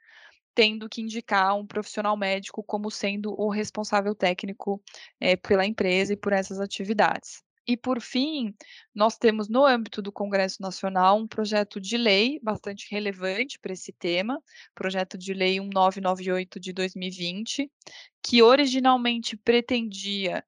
tendo 0.53 0.89
que 0.89 1.01
indicar 1.01 1.55
um 1.55 1.65
profissional 1.65 2.15
médico 2.17 2.63
como 2.63 2.91
sendo 2.91 3.33
o 3.39 3.49
responsável 3.49 4.15
técnico 4.15 4.81
é, 5.19 5.35
pela 5.35 5.65
empresa 5.65 6.13
e 6.13 6.17
por 6.17 6.33
essas 6.33 6.59
atividades. 6.59 7.43
E, 7.69 7.77
por 7.77 8.01
fim, 8.01 8.55
nós 8.95 9.15
temos 9.15 9.47
no 9.47 9.63
âmbito 9.63 10.01
do 10.01 10.11
Congresso 10.11 10.59
Nacional 10.59 11.19
um 11.19 11.27
projeto 11.27 11.79
de 11.79 11.97
lei 11.97 12.39
bastante 12.41 12.87
relevante 12.89 13.59
para 13.59 13.73
esse 13.73 13.93
tema, 13.93 14.41
projeto 14.73 15.19
de 15.19 15.35
lei 15.35 15.59
1998 15.59 16.59
de 16.59 16.73
2020, 16.73 17.71
que 18.23 18.41
originalmente 18.41 19.37
pretendia 19.37 20.43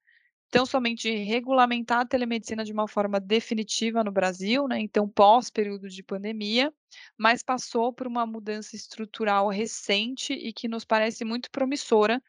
tão 0.52 0.66
somente 0.66 1.10
regulamentar 1.24 2.02
a 2.02 2.06
telemedicina 2.06 2.66
de 2.66 2.74
uma 2.74 2.88
forma 2.88 3.20
definitiva 3.20 4.04
no 4.04 4.12
Brasil, 4.12 4.68
né, 4.68 4.80
então 4.80 5.08
pós 5.10 5.50
período 5.50 5.90
de 5.90 6.04
pandemia, 6.04 6.74
mas 7.18 7.42
passou 7.42 7.94
por 7.94 8.06
uma 8.06 8.26
mudança 8.26 8.76
estrutural 8.76 9.48
recente 9.50 10.34
e 10.34 10.52
que 10.54 10.68
nos 10.68 10.84
parece 10.86 11.24
muito 11.24 11.50
promissora, 11.50 12.22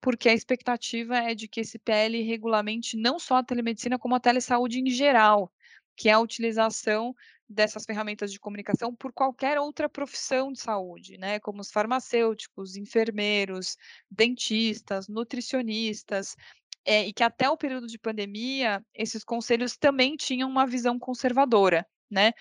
porque 0.00 0.28
a 0.28 0.34
expectativa 0.34 1.16
é 1.16 1.34
de 1.34 1.48
que 1.48 1.60
esse 1.60 1.78
PL 1.78 2.22
regulamente 2.22 2.96
não 2.96 3.18
só 3.18 3.36
a 3.36 3.44
telemedicina, 3.44 3.98
como 3.98 4.14
a 4.14 4.20
telesaúde 4.20 4.80
em 4.80 4.90
geral, 4.90 5.50
que 5.96 6.08
é 6.08 6.12
a 6.12 6.20
utilização 6.20 7.14
dessas 7.48 7.84
ferramentas 7.84 8.32
de 8.32 8.38
comunicação 8.38 8.94
por 8.94 9.12
qualquer 9.12 9.58
outra 9.58 9.88
profissão 9.88 10.52
de 10.52 10.60
saúde, 10.60 11.18
né, 11.18 11.40
como 11.40 11.60
os 11.60 11.70
farmacêuticos, 11.72 12.76
enfermeiros, 12.76 13.76
dentistas, 14.10 15.08
nutricionistas, 15.08 16.36
é, 16.84 17.06
e 17.06 17.12
que 17.12 17.22
até 17.22 17.48
o 17.50 17.56
período 17.56 17.86
de 17.86 17.98
pandemia, 17.98 18.84
esses 18.94 19.24
conselhos 19.24 19.76
também 19.76 20.16
tinham 20.16 20.48
uma 20.48 20.66
visão 20.66 20.98
conservadora, 20.98 21.86
né? 22.10 22.32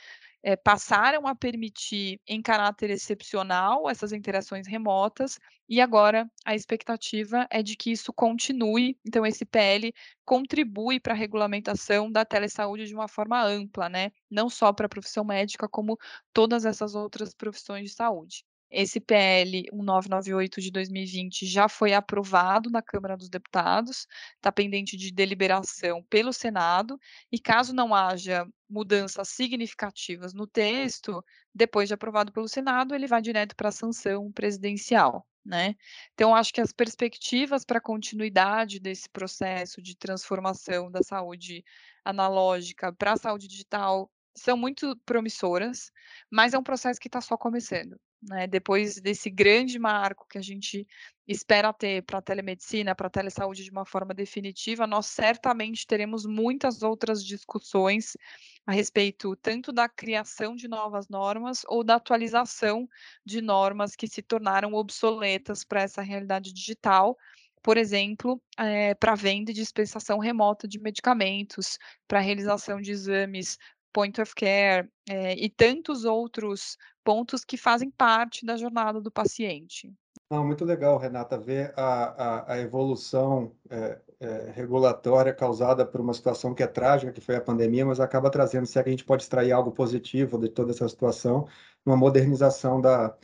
É, 0.41 0.55
passaram 0.55 1.27
a 1.27 1.36
permitir, 1.36 2.22
em 2.25 2.41
caráter 2.41 2.89
excepcional, 2.89 3.89
essas 3.89 4.13
interações 4.13 4.67
remotas, 4.67 5.38
e 5.67 5.81
agora 5.81 6.29
a 6.46 6.55
expectativa 6.55 7.46
é 7.51 7.62
de 7.62 7.75
que 7.75 7.91
isso 7.91 8.13
continue. 8.13 8.98
Então, 9.05 9.25
esse 9.25 9.46
PL 9.46 9.93
contribui 10.25 11.00
para 11.00 11.13
a 11.13 11.15
regulamentação 11.17 12.10
da 12.12 12.24
telesaúde 12.25 12.86
de 12.88 12.96
uma 12.96 13.08
forma 13.10 13.43
ampla, 13.43 13.89
né? 13.89 14.12
Não 14.31 14.50
só 14.50 14.72
para 14.74 14.86
a 14.86 14.89
profissão 14.89 15.25
médica, 15.25 15.67
como 15.67 15.98
todas 16.34 16.65
essas 16.65 16.96
outras 16.96 17.34
profissões 17.34 17.89
de 17.89 17.96
saúde. 17.96 18.46
Esse 18.72 19.00
PL 19.00 19.64
1998 19.74 20.62
de 20.62 20.72
2020 20.72 21.48
já 21.48 21.68
foi 21.68 21.94
aprovado 21.94 22.70
na 22.70 22.84
Câmara 22.84 23.18
dos 23.18 23.28
Deputados, 23.28 24.08
está 24.36 24.52
pendente 24.52 24.96
de 24.96 25.12
deliberação 25.12 26.04
pelo 26.04 26.32
Senado, 26.32 27.00
e 27.32 27.40
caso 27.40 27.74
não 27.74 27.96
haja 27.96 28.48
mudanças 28.70 29.30
significativas 29.30 30.36
no 30.36 30.46
texto, 30.46 31.24
depois 31.54 31.88
de 31.88 31.96
aprovado 31.96 32.32
pelo 32.32 32.48
Senado, 32.48 32.94
ele 32.94 33.08
vai 33.08 33.22
direto 33.24 33.56
para 33.56 33.70
a 33.70 33.72
sanção 33.72 34.32
presidencial. 34.32 35.26
Né? 35.44 35.76
Então, 36.14 36.36
acho 36.36 36.54
que 36.54 36.62
as 36.62 36.72
perspectivas 36.72 37.66
para 37.66 37.80
a 37.80 37.82
continuidade 37.82 38.80
desse 38.80 39.10
processo 39.10 39.82
de 39.82 39.98
transformação 39.98 40.92
da 40.92 41.02
saúde 41.02 41.64
analógica 42.06 42.94
para 42.94 43.14
a 43.14 43.18
saúde 43.18 43.48
digital 43.48 44.12
são 44.36 44.56
muito 44.56 44.96
promissoras, 45.06 45.92
mas 46.30 46.54
é 46.54 46.60
um 46.60 46.64
processo 46.64 47.00
que 47.00 47.08
está 47.08 47.20
só 47.20 47.36
começando 47.36 48.00
né, 48.22 48.48
depois 48.48 49.00
desse 49.00 49.30
grande 49.30 49.80
marco 49.80 50.28
que 50.28 50.38
a 50.38 50.42
gente 50.42 50.86
espera 51.28 51.72
ter 51.72 52.04
para 52.04 52.20
a 52.20 52.22
telemedicina, 52.22 52.96
para 52.96 53.08
a 53.08 53.10
telesaúde 53.10 53.64
de 53.64 53.72
uma 53.72 53.86
forma 53.86 54.14
definitiva, 54.14 54.86
nós 54.86 55.06
certamente 55.06 55.88
teremos 55.88 56.26
muitas 56.26 56.82
outras 56.82 57.24
discussões 57.24 58.18
a 58.66 58.72
respeito 58.72 59.36
tanto 59.38 59.72
da 59.72 59.88
criação 59.88 60.56
de 60.56 60.68
novas 60.68 61.08
normas 61.08 61.64
ou 61.68 61.84
da 61.84 61.96
atualização 61.96 62.88
de 63.26 63.42
normas 63.42 63.96
que 63.96 64.08
se 64.08 64.22
tornaram 64.22 64.74
obsoletas 64.74 65.64
para 65.64 65.82
essa 65.82 66.02
realidade 66.02 66.52
digital, 66.54 67.18
por 67.62 67.78
exemplo, 67.78 68.42
é, 68.58 68.96
para 68.96 69.16
venda 69.16 69.52
e 69.52 69.54
dispensação 69.54 70.18
remota 70.18 70.68
de 70.68 70.80
medicamentos, 70.80 71.78
para 72.08 72.20
realização 72.20 72.80
de 72.82 72.92
exames 72.92 73.58
point 73.93 74.19
of 74.22 74.34
care 74.36 74.89
é, 75.10 75.34
e 75.34 75.50
tantos 75.50 76.05
outros 76.05 76.77
pontos 77.03 77.43
que 77.43 77.58
fazem 77.58 77.89
parte 77.89 78.46
da 78.46 78.55
jornada 78.55 79.01
do 79.01 79.12
paciente. 79.12 79.91
Não, 80.29 80.46
muito 80.46 80.63
legal, 80.63 80.98
Renata, 80.98 81.39
ver 81.39 81.74
a, 81.75 82.51
a, 82.51 82.53
a 82.53 82.60
evolução 82.60 83.51
é, 83.67 84.00
é, 84.19 84.51
regulatória 84.51 85.34
causada 85.34 85.84
por 85.84 86.00
uma 86.00 86.13
situação 86.13 86.53
que 86.53 86.62
é 86.62 86.67
trágica, 86.67 87.12
que 87.12 87.22
foi 87.22 87.36
a 87.36 87.41
pandemia, 87.41 87.84
mas 87.84 88.00
acaba 88.00 88.29
trazendo, 88.29 88.67
se 88.67 88.77
é 88.77 88.84
que 88.84 88.89
a 88.89 88.91
gente 88.91 89.05
pode 89.05 89.24
extrair 89.24 89.51
algo 89.51 89.72
positivo 89.72 90.38
de 90.38 90.50
toda 90.50 90.72
essa 90.72 90.88
situação, 90.88 91.48
uma 91.84 91.98
modernização 91.98 92.79
da, 92.79 93.17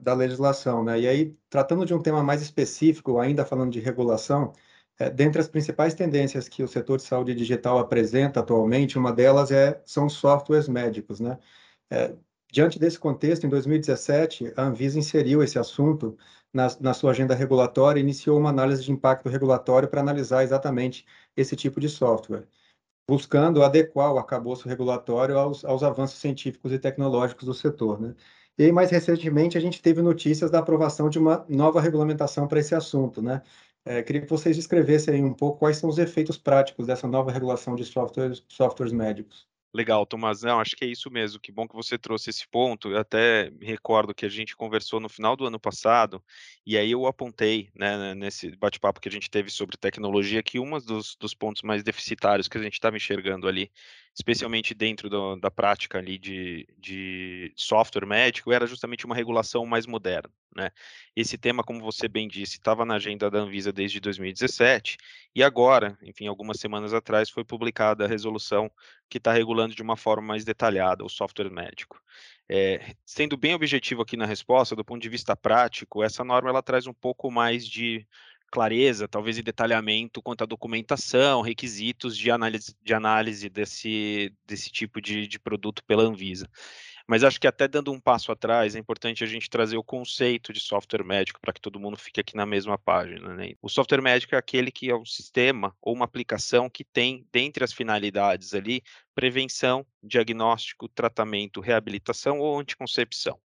da 0.00 0.14
legislação. 0.14 0.82
Né? 0.82 1.00
E 1.02 1.08
aí, 1.08 1.38
tratando 1.48 1.86
de 1.86 1.94
um 1.94 2.02
tema 2.02 2.22
mais 2.22 2.42
específico, 2.42 3.20
ainda 3.20 3.44
falando 3.44 3.70
de 3.70 3.78
regulação, 3.78 4.52
é, 4.98 5.10
dentre 5.10 5.40
as 5.40 5.48
principais 5.48 5.94
tendências 5.94 6.48
que 6.48 6.62
o 6.62 6.68
setor 6.68 6.98
de 6.98 7.04
saúde 7.04 7.34
digital 7.34 7.78
apresenta 7.78 8.40
atualmente, 8.40 8.98
uma 8.98 9.12
delas 9.12 9.50
é, 9.50 9.80
são 9.84 10.08
softwares 10.08 10.68
médicos. 10.68 11.20
Né? 11.20 11.38
É, 11.90 12.14
Diante 12.54 12.78
desse 12.78 13.00
contexto, 13.00 13.44
em 13.44 13.48
2017, 13.48 14.52
a 14.56 14.62
Anvisa 14.62 14.96
inseriu 14.96 15.42
esse 15.42 15.58
assunto 15.58 16.16
na, 16.52 16.68
na 16.80 16.94
sua 16.94 17.10
agenda 17.10 17.34
regulatória 17.34 17.98
e 17.98 18.02
iniciou 18.04 18.38
uma 18.38 18.50
análise 18.50 18.84
de 18.84 18.92
impacto 18.92 19.28
regulatório 19.28 19.88
para 19.88 20.00
analisar 20.00 20.44
exatamente 20.44 21.04
esse 21.36 21.56
tipo 21.56 21.80
de 21.80 21.88
software, 21.88 22.46
buscando 23.10 23.64
adequar 23.64 24.12
o 24.12 24.18
arcabouço 24.18 24.68
regulatório 24.68 25.36
aos, 25.36 25.64
aos 25.64 25.82
avanços 25.82 26.20
científicos 26.20 26.70
e 26.70 26.78
tecnológicos 26.78 27.44
do 27.44 27.54
setor. 27.54 28.00
Né? 28.00 28.14
E 28.56 28.70
mais 28.70 28.88
recentemente, 28.92 29.58
a 29.58 29.60
gente 29.60 29.82
teve 29.82 30.00
notícias 30.00 30.48
da 30.48 30.60
aprovação 30.60 31.10
de 31.10 31.18
uma 31.18 31.44
nova 31.48 31.80
regulamentação 31.80 32.46
para 32.46 32.60
esse 32.60 32.72
assunto. 32.72 33.20
Né? 33.20 33.42
É, 33.84 34.02
queria 34.02 34.22
que 34.22 34.30
vocês 34.30 34.56
descrevessem 34.56 35.24
um 35.24 35.34
pouco 35.34 35.58
quais 35.58 35.76
são 35.76 35.90
os 35.90 35.98
efeitos 35.98 36.38
práticos 36.38 36.86
dessa 36.86 37.06
nova 37.06 37.30
regulação 37.30 37.74
de 37.74 37.84
softwares, 37.84 38.42
softwares 38.48 38.92
médicos. 38.92 39.46
Legal, 39.74 40.06
Tomás. 40.06 40.42
Não, 40.42 40.60
acho 40.60 40.76
que 40.76 40.84
é 40.84 40.88
isso 40.88 41.10
mesmo. 41.10 41.40
Que 41.40 41.50
bom 41.50 41.66
que 41.66 41.74
você 41.74 41.98
trouxe 41.98 42.30
esse 42.30 42.46
ponto. 42.46 42.90
Eu 42.90 42.98
até 42.98 43.50
me 43.50 43.66
recordo 43.66 44.14
que 44.14 44.24
a 44.24 44.28
gente 44.28 44.56
conversou 44.56 45.00
no 45.00 45.08
final 45.08 45.36
do 45.36 45.44
ano 45.44 45.58
passado, 45.58 46.22
e 46.64 46.78
aí 46.78 46.92
eu 46.92 47.06
apontei, 47.06 47.70
né, 47.74 48.14
nesse 48.14 48.54
bate-papo 48.54 49.00
que 49.00 49.08
a 49.08 49.12
gente 49.12 49.28
teve 49.28 49.50
sobre 49.50 49.76
tecnologia, 49.76 50.44
que 50.44 50.60
um 50.60 50.78
dos, 50.78 51.16
dos 51.16 51.34
pontos 51.34 51.62
mais 51.62 51.82
deficitários 51.82 52.46
que 52.46 52.56
a 52.56 52.62
gente 52.62 52.74
estava 52.74 52.96
enxergando 52.96 53.48
ali, 53.48 53.68
especialmente 54.14 54.74
dentro 54.74 55.10
do, 55.10 55.36
da 55.36 55.50
prática 55.50 55.98
ali 55.98 56.16
de, 56.16 56.66
de 56.78 57.52
software 57.56 58.06
médico, 58.06 58.52
era 58.52 58.66
justamente 58.66 59.04
uma 59.04 59.14
regulação 59.14 59.66
mais 59.66 59.86
moderna. 59.86 60.30
Né? 60.54 60.70
Esse 61.16 61.36
tema, 61.36 61.64
como 61.64 61.80
você 61.80 62.06
bem 62.06 62.28
disse, 62.28 62.54
estava 62.54 62.84
na 62.84 62.94
agenda 62.94 63.28
da 63.28 63.40
Anvisa 63.40 63.72
desde 63.72 63.98
2017, 63.98 64.96
e 65.34 65.42
agora, 65.42 65.98
enfim, 66.00 66.28
algumas 66.28 66.60
semanas 66.60 66.94
atrás, 66.94 67.28
foi 67.28 67.44
publicada 67.44 68.04
a 68.04 68.08
resolução 68.08 68.70
que 69.08 69.18
está 69.18 69.32
regulando 69.32 69.74
de 69.74 69.82
uma 69.82 69.96
forma 69.96 70.28
mais 70.28 70.44
detalhada 70.44 71.04
o 71.04 71.08
software 71.08 71.50
médico. 71.50 72.00
É, 72.48 72.94
sendo 73.04 73.36
bem 73.36 73.54
objetivo 73.54 74.02
aqui 74.02 74.16
na 74.16 74.26
resposta, 74.26 74.76
do 74.76 74.84
ponto 74.84 75.02
de 75.02 75.08
vista 75.08 75.34
prático, 75.34 76.04
essa 76.04 76.22
norma 76.22 76.50
ela 76.50 76.62
traz 76.62 76.86
um 76.86 76.92
pouco 76.92 77.30
mais 77.30 77.66
de 77.66 78.06
clareza, 78.54 79.08
talvez 79.08 79.36
e 79.36 79.42
detalhamento 79.42 80.22
quanto 80.22 80.44
à 80.44 80.46
documentação, 80.46 81.40
requisitos 81.42 82.16
de 82.16 82.30
análise, 82.30 82.72
de 82.80 82.94
análise 82.94 83.48
desse, 83.48 84.32
desse 84.46 84.70
tipo 84.70 85.00
de, 85.00 85.26
de 85.26 85.40
produto 85.40 85.82
pela 85.84 86.04
Anvisa. 86.04 86.48
Mas 87.04 87.24
acho 87.24 87.40
que 87.40 87.48
até 87.48 87.66
dando 87.66 87.90
um 87.90 88.00
passo 88.00 88.30
atrás, 88.30 88.76
é 88.76 88.78
importante 88.78 89.24
a 89.24 89.26
gente 89.26 89.50
trazer 89.50 89.76
o 89.76 89.82
conceito 89.82 90.52
de 90.52 90.60
software 90.60 91.02
médico 91.04 91.40
para 91.40 91.52
que 91.52 91.60
todo 91.60 91.80
mundo 91.80 91.98
fique 91.98 92.20
aqui 92.20 92.36
na 92.36 92.46
mesma 92.46 92.78
página. 92.78 93.34
Né? 93.34 93.54
O 93.60 93.68
software 93.68 94.00
médico 94.00 94.36
é 94.36 94.38
aquele 94.38 94.70
que 94.70 94.88
é 94.88 94.96
um 94.96 95.04
sistema 95.04 95.74
ou 95.82 95.92
uma 95.92 96.04
aplicação 96.04 96.70
que 96.70 96.84
tem, 96.84 97.26
dentre 97.32 97.64
as 97.64 97.72
finalidades 97.72 98.54
ali, 98.54 98.82
prevenção, 99.16 99.84
diagnóstico, 100.00 100.88
tratamento, 100.88 101.60
reabilitação 101.60 102.38
ou 102.38 102.58
anticoncepção. 102.58 103.36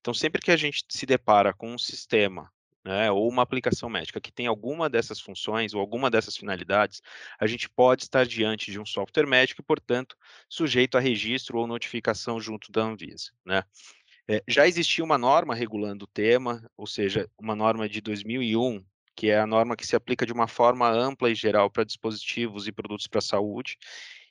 Então, 0.00 0.12
sempre 0.12 0.42
que 0.42 0.50
a 0.50 0.56
gente 0.56 0.84
se 0.88 1.06
depara 1.06 1.54
com 1.54 1.72
um 1.72 1.78
sistema 1.78 2.50
né, 2.86 3.10
ou 3.10 3.28
uma 3.28 3.42
aplicação 3.42 3.90
médica 3.90 4.20
que 4.20 4.30
tem 4.30 4.46
alguma 4.46 4.88
dessas 4.88 5.20
funções 5.20 5.74
ou 5.74 5.80
alguma 5.80 6.08
dessas 6.08 6.36
finalidades, 6.36 7.02
a 7.38 7.44
gente 7.44 7.68
pode 7.68 8.04
estar 8.04 8.24
diante 8.24 8.70
de 8.70 8.78
um 8.78 8.86
software 8.86 9.26
médico 9.26 9.60
e, 9.60 9.64
portanto, 9.64 10.16
sujeito 10.48 10.96
a 10.96 11.00
registro 11.00 11.58
ou 11.58 11.66
notificação 11.66 12.40
junto 12.40 12.70
da 12.70 12.82
Anvisa. 12.82 13.32
Né? 13.44 13.64
É, 14.28 14.40
já 14.46 14.68
existia 14.68 15.04
uma 15.04 15.18
norma 15.18 15.52
regulando 15.52 16.04
o 16.04 16.08
tema, 16.08 16.62
ou 16.76 16.86
seja, 16.86 17.28
uma 17.36 17.56
norma 17.56 17.88
de 17.88 18.00
2001, 18.00 18.84
que 19.16 19.30
é 19.30 19.40
a 19.40 19.46
norma 19.46 19.74
que 19.74 19.86
se 19.86 19.96
aplica 19.96 20.24
de 20.24 20.32
uma 20.32 20.46
forma 20.46 20.88
ampla 20.88 21.28
e 21.28 21.34
geral 21.34 21.68
para 21.68 21.84
dispositivos 21.84 22.68
e 22.68 22.72
produtos 22.72 23.08
para 23.08 23.18
a 23.18 23.22
saúde. 23.22 23.78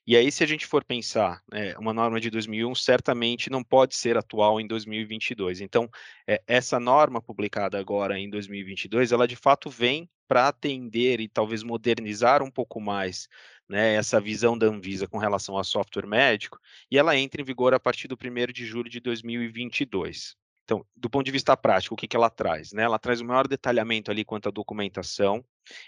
E 0.07 0.15
aí, 0.15 0.31
se 0.31 0.43
a 0.43 0.47
gente 0.47 0.67
for 0.67 0.83
pensar, 0.83 1.41
é, 1.51 1.75
uma 1.79 1.91
norma 1.91 2.19
de 2.19 2.29
2001 2.29 2.75
certamente 2.75 3.49
não 3.49 3.63
pode 3.63 3.95
ser 3.95 4.17
atual 4.17 4.61
em 4.61 4.67
2022. 4.67 5.61
Então, 5.61 5.89
é, 6.27 6.43
essa 6.45 6.79
norma 6.79 7.19
publicada 7.19 7.79
agora 7.79 8.19
em 8.19 8.29
2022, 8.29 9.11
ela 9.11 9.27
de 9.27 9.35
fato 9.35 9.67
vem 9.67 10.07
para 10.27 10.47
atender 10.47 11.19
e 11.19 11.27
talvez 11.27 11.63
modernizar 11.63 12.43
um 12.43 12.51
pouco 12.51 12.79
mais 12.79 13.27
né, 13.67 13.95
essa 13.95 14.21
visão 14.21 14.55
da 14.57 14.67
Anvisa 14.67 15.07
com 15.07 15.17
relação 15.17 15.57
a 15.57 15.63
software 15.63 16.07
médico, 16.07 16.59
e 16.89 16.97
ela 16.97 17.17
entra 17.17 17.41
em 17.41 17.45
vigor 17.45 17.73
a 17.73 17.79
partir 17.79 18.07
do 18.07 18.15
1 18.15 18.53
de 18.53 18.65
julho 18.65 18.89
de 18.89 18.99
2022. 18.99 20.35
Então, 20.65 20.83
do 20.95 21.09
ponto 21.09 21.23
de 21.23 21.31
vista 21.31 21.55
prático, 21.55 21.93
o 21.93 21.97
que, 21.97 22.07
que 22.07 22.15
ela 22.15 22.29
traz? 22.29 22.73
Né? 22.73 22.83
Ela 22.83 22.97
traz 22.97 23.21
o 23.21 23.25
maior 23.25 23.47
detalhamento 23.47 24.09
ali 24.09 24.25
quanto 24.25 24.49
à 24.49 24.51
documentação, 24.51 25.45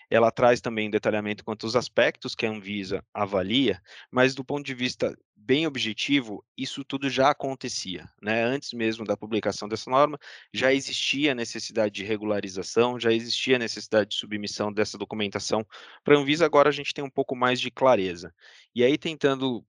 ela 0.10 0.32
traz 0.32 0.62
também 0.62 0.90
detalhamento 0.90 1.44
quanto 1.44 1.66
aos 1.66 1.76
aspectos 1.76 2.36
que 2.36 2.46
a 2.46 2.50
Anvisa 2.50 3.04
avalia, 3.12 3.82
mas 4.12 4.36
do 4.36 4.46
ponto 4.46 4.64
de 4.64 4.76
vista 4.76 5.18
bem 5.36 5.66
objetivo, 5.66 6.46
isso 6.56 6.84
tudo 6.84 7.10
já 7.10 7.32
acontecia. 7.32 8.08
Né? 8.22 8.44
Antes 8.44 8.72
mesmo 8.72 9.04
da 9.04 9.18
publicação 9.18 9.68
dessa 9.68 9.90
norma, 9.90 10.20
já 10.54 10.72
existia 10.72 11.34
necessidade 11.34 11.96
de 11.96 12.04
regularização, 12.04 13.00
já 13.00 13.12
existia 13.12 13.58
necessidade 13.58 14.12
de 14.12 14.16
submissão 14.18 14.72
dessa 14.72 14.98
documentação 14.98 15.66
para 16.04 16.16
a 16.16 16.20
Anvisa, 16.20 16.46
agora 16.46 16.70
a 16.70 16.74
gente 16.74 16.94
tem 16.94 17.04
um 17.04 17.10
pouco 17.10 17.36
mais 17.36 17.60
de 17.60 17.72
clareza. 17.72 18.32
E 18.76 18.84
aí, 18.84 18.96
tentando 18.96 19.66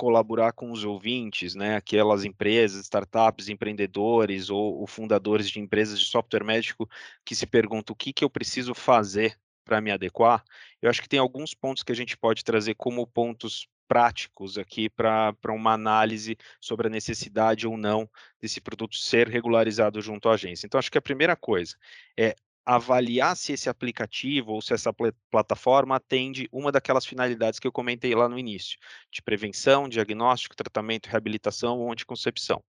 colaborar 0.00 0.52
com 0.52 0.72
os 0.72 0.82
ouvintes, 0.82 1.54
né, 1.54 1.76
aquelas 1.76 2.24
empresas, 2.24 2.84
startups, 2.84 3.50
empreendedores 3.50 4.48
ou, 4.48 4.80
ou, 4.80 4.86
fundadores 4.86 5.50
de 5.50 5.60
empresas 5.60 6.00
de 6.00 6.06
software 6.06 6.42
médico 6.42 6.88
que 7.22 7.34
se 7.34 7.46
perguntam 7.46 7.92
o 7.92 7.96
que, 7.96 8.10
que 8.10 8.24
eu 8.24 8.30
preciso 8.30 8.74
fazer 8.74 9.38
para 9.62 9.78
me 9.78 9.90
adequar, 9.90 10.42
eu 10.80 10.88
acho 10.88 11.02
que 11.02 11.08
tem 11.08 11.18
alguns 11.18 11.52
pontos 11.52 11.82
que 11.82 11.92
a 11.92 11.94
gente 11.94 12.16
pode 12.16 12.42
trazer 12.42 12.76
como 12.76 13.06
pontos 13.06 13.68
práticos 13.86 14.56
aqui 14.56 14.88
para 14.88 15.34
uma 15.50 15.74
análise 15.74 16.34
sobre 16.58 16.86
a 16.86 16.90
necessidade 16.90 17.66
ou 17.66 17.76
não 17.76 18.08
desse 18.40 18.58
produto 18.58 18.96
ser 18.96 19.28
regularizado 19.28 20.00
junto 20.00 20.30
à 20.30 20.32
agência. 20.32 20.66
Então, 20.66 20.78
acho 20.78 20.90
que 20.90 20.96
a 20.96 21.02
primeira 21.02 21.36
coisa 21.36 21.76
é 22.16 22.34
avaliar 22.74 23.36
se 23.36 23.52
esse 23.52 23.68
aplicativo 23.68 24.52
ou 24.52 24.62
se 24.62 24.72
essa 24.72 24.92
pl 24.92 25.12
plataforma 25.28 25.96
atende 25.96 26.48
uma 26.52 26.70
daquelas 26.70 27.04
finalidades 27.04 27.58
que 27.58 27.66
eu 27.66 27.72
comentei 27.72 28.14
lá 28.14 28.28
no 28.28 28.38
início, 28.38 28.78
de 29.10 29.20
prevenção, 29.20 29.88
diagnóstico, 29.88 30.54
tratamento, 30.54 31.08
reabilitação 31.08 31.80
ou 31.80 31.90
anticoncepção. 31.90 32.62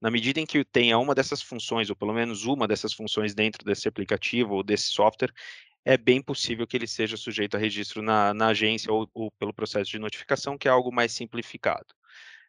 Na 0.00 0.10
medida 0.10 0.40
em 0.40 0.46
que 0.46 0.64
tenha 0.64 0.98
uma 0.98 1.14
dessas 1.14 1.42
funções, 1.42 1.90
ou 1.90 1.96
pelo 1.96 2.14
menos 2.14 2.46
uma 2.46 2.66
dessas 2.66 2.94
funções 2.94 3.34
dentro 3.34 3.62
desse 3.64 3.86
aplicativo 3.86 4.54
ou 4.54 4.62
desse 4.62 4.88
software, 4.88 5.32
é 5.84 5.98
bem 5.98 6.22
possível 6.22 6.66
que 6.66 6.76
ele 6.76 6.86
seja 6.86 7.16
sujeito 7.18 7.54
a 7.56 7.60
registro 7.60 8.00
na, 8.00 8.32
na 8.32 8.48
agência 8.48 8.90
ou, 8.90 9.08
ou 9.12 9.30
pelo 9.32 9.52
processo 9.52 9.90
de 9.90 9.98
notificação, 9.98 10.56
que 10.56 10.66
é 10.66 10.70
algo 10.70 10.90
mais 10.90 11.12
simplificado. 11.12 11.94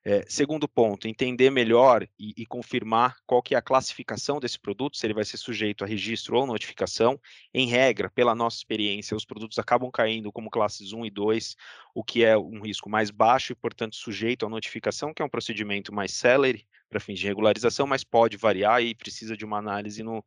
É, 0.05 0.25
segundo 0.27 0.67
ponto, 0.67 1.07
entender 1.07 1.49
melhor 1.49 2.05
e, 2.19 2.33
e, 2.35 2.45
confirmar 2.45 3.15
qual 3.25 3.41
que 3.41 3.55
é 3.55 3.57
a 3.57 3.61
classificação 3.61 4.37
desse 4.37 4.59
produto, 4.59 4.97
se 4.97 5.07
ele 5.07 5.13
vai 5.13 5.23
ser 5.23 5.37
sujeito 5.37 5.81
a 5.81 5.87
registro 5.87 6.37
ou 6.37 6.45
notificação. 6.45 7.17
Em 7.53 7.67
regra, 7.67 8.09
pela 8.09 8.35
nossa 8.35 8.57
experiência, 8.57 9.15
os 9.15 9.23
produtos 9.23 9.57
acabam 9.59 9.89
caindo 9.89 10.29
como 10.29 10.49
classes 10.49 10.91
1 10.91 11.05
e 11.05 11.09
2, 11.09 11.55
o 11.95 12.03
que 12.03 12.21
é 12.25 12.37
um 12.37 12.61
risco 12.61 12.89
mais 12.89 13.11
baixo 13.11 13.53
e, 13.53 13.55
portanto, 13.55 13.95
sujeito 13.95 14.45
à 14.45 14.49
notificação, 14.49 15.13
que 15.13 15.21
é 15.21 15.25
um 15.25 15.29
procedimento 15.29 15.93
mais 15.93 16.11
celere 16.11 16.67
para 16.89 16.99
fins 16.99 17.17
de 17.17 17.25
regularização, 17.25 17.87
mas 17.87 18.03
pode 18.03 18.35
variar 18.35 18.83
e 18.83 18.93
precisa 18.93 19.37
de 19.37 19.45
uma 19.45 19.57
análise 19.57 20.03
no, 20.03 20.23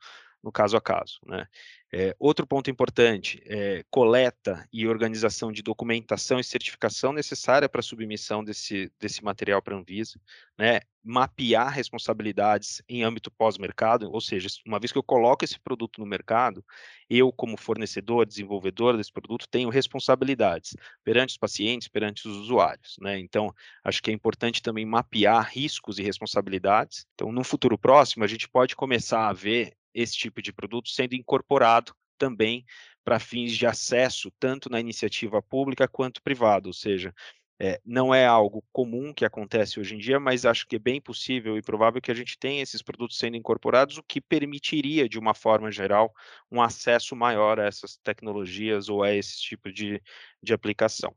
no 0.47 0.53
caso 0.53 0.77
a 0.77 0.81
caso. 0.81 1.19
Né? 1.27 1.45
É, 1.93 2.15
outro 2.21 2.47
ponto 2.47 2.71
importante 2.71 3.43
é 3.47 3.85
coleta 3.91 4.65
e 4.73 4.87
organização 4.87 5.51
de 5.51 5.61
documentação 5.61 6.39
e 6.39 6.45
certificação 6.45 7.13
necessária 7.13 7.69
para 7.69 7.81
a 7.81 7.83
submissão 7.83 8.45
desse, 8.45 8.93
desse 9.01 9.25
material 9.25 9.61
para 9.61 9.77
Anvisa, 9.77 10.21
né? 10.57 10.81
mapear 11.03 11.73
responsabilidades 11.73 12.83
em 12.89 13.03
âmbito 13.03 13.31
pós-mercado, 13.31 14.11
ou 14.11 14.21
seja, 14.21 14.49
uma 14.67 14.79
vez 14.79 14.91
que 14.91 14.99
eu 14.99 15.03
coloco 15.03 15.45
esse 15.45 15.59
produto 15.59 16.01
no 16.01 16.07
mercado, 16.07 16.65
eu, 17.09 17.33
como 17.33 17.57
fornecedor, 17.57 18.27
desenvolvedor 18.27 18.97
desse 18.97 19.13
produto, 19.13 19.49
tenho 19.49 19.69
responsabilidades 19.69 20.77
perante 21.05 21.31
os 21.31 21.39
pacientes, 21.39 21.89
perante 21.89 22.29
os 22.29 22.37
usuários. 22.37 22.97
Né? 23.01 23.19
Então, 23.21 23.55
acho 23.85 24.03
que 24.03 24.11
é 24.11 24.15
importante 24.15 24.61
também 24.61 24.85
mapear 24.85 25.49
riscos 25.49 25.99
e 25.99 26.03
responsabilidades. 26.03 27.07
Então, 27.15 27.31
no 27.31 27.45
futuro 27.45 27.79
próximo, 27.79 28.25
a 28.25 28.29
gente 28.29 28.49
pode 28.49 28.75
começar 28.75 29.29
a 29.29 29.33
ver 29.33 29.76
esse 29.97 30.15
tipo 30.15 30.43
de 30.43 30.53
produto 30.53 30.91
sendo 30.91 31.15
incorporado 31.15 31.93
também 32.19 32.65
para 33.03 33.19
fins 33.19 33.53
de 33.57 33.67
acesso, 33.67 34.31
tanto 34.39 34.69
na 34.69 34.79
iniciativa 34.79 35.41
pública 35.43 35.89
quanto 35.89 36.23
privada, 36.23 36.69
ou 36.69 36.73
seja, 36.73 37.15
é, 37.59 37.81
não 37.85 38.15
é 38.15 38.27
algo 38.27 38.63
comum 38.71 39.15
que 39.15 39.25
acontece 39.25 39.81
hoje 39.81 39.95
em 39.95 39.99
dia, 39.99 40.21
mas 40.21 40.45
acho 40.45 40.67
que 40.67 40.77
é 40.77 40.79
bem 40.79 41.01
possível 41.01 41.57
e 41.57 41.63
provável 41.63 42.03
que 42.03 42.11
a 42.11 42.15
gente 42.15 42.39
tenha 42.39 42.63
esses 42.63 42.83
produtos 42.83 43.17
sendo 43.17 43.37
incorporados, 43.37 43.97
o 43.97 44.03
que 44.03 44.21
permitiria, 44.21 45.09
de 45.09 45.19
uma 45.19 45.33
forma 45.33 45.71
geral, 45.71 46.13
um 46.51 46.61
acesso 46.61 47.17
maior 47.17 47.59
a 47.59 47.65
essas 47.65 47.97
tecnologias 47.97 48.91
ou 48.91 49.03
a 49.03 49.15
esse 49.15 49.41
tipo 49.41 49.73
de, 49.73 50.03
de 50.43 50.53
aplicação. 50.53 51.15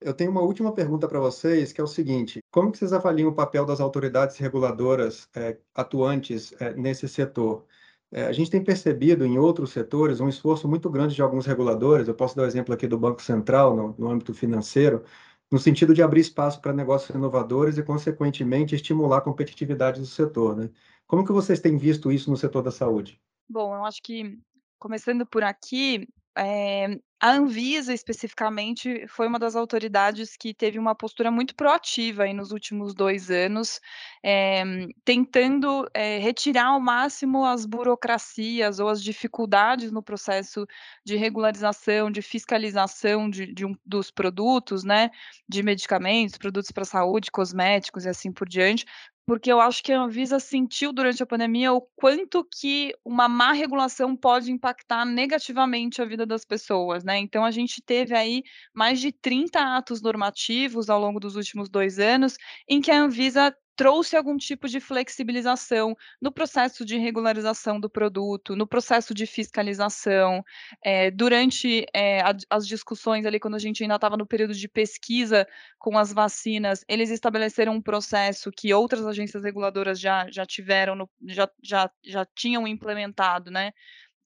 Eu 0.00 0.12
tenho 0.12 0.30
uma 0.30 0.42
última 0.42 0.74
pergunta 0.74 1.08
para 1.08 1.20
vocês, 1.20 1.72
que 1.72 1.80
é 1.80 1.84
o 1.84 1.86
seguinte: 1.86 2.40
como 2.50 2.74
vocês 2.74 2.92
avaliam 2.92 3.30
o 3.30 3.34
papel 3.34 3.64
das 3.64 3.80
autoridades 3.80 4.36
reguladoras 4.36 5.28
é, 5.34 5.56
atuantes 5.74 6.52
é, 6.60 6.74
nesse 6.74 7.08
setor? 7.08 7.64
É, 8.12 8.26
a 8.26 8.32
gente 8.32 8.50
tem 8.50 8.62
percebido 8.62 9.24
em 9.26 9.38
outros 9.38 9.70
setores 9.70 10.20
um 10.20 10.28
esforço 10.28 10.68
muito 10.68 10.88
grande 10.88 11.14
de 11.14 11.22
alguns 11.22 11.44
reguladores. 11.44 12.06
Eu 12.06 12.14
posso 12.14 12.36
dar 12.36 12.42
o 12.42 12.46
exemplo 12.46 12.72
aqui 12.72 12.86
do 12.86 12.98
Banco 12.98 13.20
Central, 13.20 13.74
no, 13.76 13.94
no 13.98 14.10
âmbito 14.10 14.32
financeiro, 14.32 15.04
no 15.50 15.58
sentido 15.58 15.92
de 15.92 16.02
abrir 16.02 16.20
espaço 16.20 16.60
para 16.60 16.72
negócios 16.72 17.14
inovadores 17.14 17.78
e, 17.78 17.82
consequentemente, 17.82 18.74
estimular 18.74 19.18
a 19.18 19.22
competitividade 19.22 20.00
do 20.00 20.06
setor. 20.06 20.56
Né? 20.56 20.70
Como 21.06 21.24
que 21.24 21.32
vocês 21.32 21.60
têm 21.60 21.76
visto 21.76 22.10
isso 22.12 22.30
no 22.30 22.36
setor 22.36 22.62
da 22.62 22.70
saúde? 22.70 23.20
Bom, 23.48 23.74
eu 23.74 23.84
acho 23.84 24.02
que, 24.02 24.38
começando 24.78 25.26
por 25.26 25.42
aqui, 25.42 26.08
é, 26.36 26.98
a 27.18 27.32
Anvisa, 27.32 27.94
especificamente, 27.94 29.06
foi 29.08 29.26
uma 29.26 29.38
das 29.38 29.56
autoridades 29.56 30.36
que 30.36 30.52
teve 30.52 30.78
uma 30.78 30.94
postura 30.94 31.30
muito 31.30 31.54
proativa 31.54 32.24
aí 32.24 32.34
nos 32.34 32.52
últimos 32.52 32.94
dois 32.94 33.30
anos, 33.30 33.80
é, 34.22 34.62
tentando 35.02 35.88
é, 35.94 36.18
retirar 36.18 36.66
ao 36.66 36.80
máximo 36.80 37.44
as 37.46 37.64
burocracias 37.64 38.78
ou 38.80 38.88
as 38.88 39.02
dificuldades 39.02 39.90
no 39.90 40.02
processo 40.02 40.66
de 41.04 41.16
regularização, 41.16 42.10
de 42.10 42.20
fiscalização 42.20 43.30
de, 43.30 43.52
de 43.52 43.64
um, 43.64 43.74
dos 43.84 44.10
produtos, 44.10 44.84
né, 44.84 45.10
de 45.48 45.62
medicamentos, 45.62 46.36
produtos 46.36 46.70
para 46.70 46.84
saúde, 46.84 47.30
cosméticos 47.30 48.04
e 48.04 48.10
assim 48.10 48.30
por 48.30 48.46
diante, 48.46 48.84
porque 49.26 49.50
eu 49.52 49.60
acho 49.60 49.82
que 49.82 49.92
a 49.92 50.00
Anvisa 50.00 50.38
sentiu 50.38 50.92
durante 50.92 51.22
a 51.22 51.26
pandemia 51.26 51.72
o 51.72 51.80
quanto 51.96 52.44
que 52.44 52.94
uma 53.04 53.28
má 53.28 53.52
regulação 53.52 54.16
pode 54.16 54.52
impactar 54.52 55.04
negativamente 55.04 56.00
a 56.00 56.04
vida 56.04 56.24
das 56.24 56.44
pessoas, 56.44 57.02
né? 57.02 57.18
Então 57.18 57.44
a 57.44 57.50
gente 57.50 57.82
teve 57.82 58.14
aí 58.14 58.42
mais 58.72 59.00
de 59.00 59.10
30 59.12 59.60
atos 59.76 60.00
normativos 60.00 60.88
ao 60.88 61.00
longo 61.00 61.18
dos 61.18 61.34
últimos 61.34 61.68
dois 61.68 61.98
anos 61.98 62.36
em 62.68 62.80
que 62.80 62.90
a 62.90 63.02
Anvisa 63.02 63.52
trouxe 63.76 64.16
algum 64.16 64.36
tipo 64.38 64.66
de 64.66 64.80
flexibilização 64.80 65.94
no 66.20 66.32
processo 66.32 66.84
de 66.84 66.96
regularização 66.96 67.78
do 67.78 67.90
produto, 67.90 68.56
no 68.56 68.66
processo 68.66 69.12
de 69.14 69.26
fiscalização, 69.26 70.42
é, 70.82 71.10
durante 71.10 71.86
é, 71.92 72.20
a, 72.22 72.34
as 72.50 72.66
discussões 72.66 73.26
ali, 73.26 73.38
quando 73.38 73.54
a 73.54 73.58
gente 73.58 73.82
ainda 73.82 73.96
estava 73.96 74.16
no 74.16 74.26
período 74.26 74.54
de 74.54 74.66
pesquisa 74.66 75.46
com 75.78 75.98
as 75.98 76.12
vacinas, 76.12 76.84
eles 76.88 77.10
estabeleceram 77.10 77.74
um 77.74 77.82
processo 77.82 78.50
que 78.50 78.72
outras 78.72 79.06
agências 79.06 79.44
reguladoras 79.44 80.00
já, 80.00 80.26
já 80.30 80.46
tiveram, 80.46 80.94
no, 80.94 81.10
já, 81.28 81.48
já, 81.62 81.90
já 82.02 82.26
tinham 82.34 82.66
implementado, 82.66 83.50
né? 83.50 83.72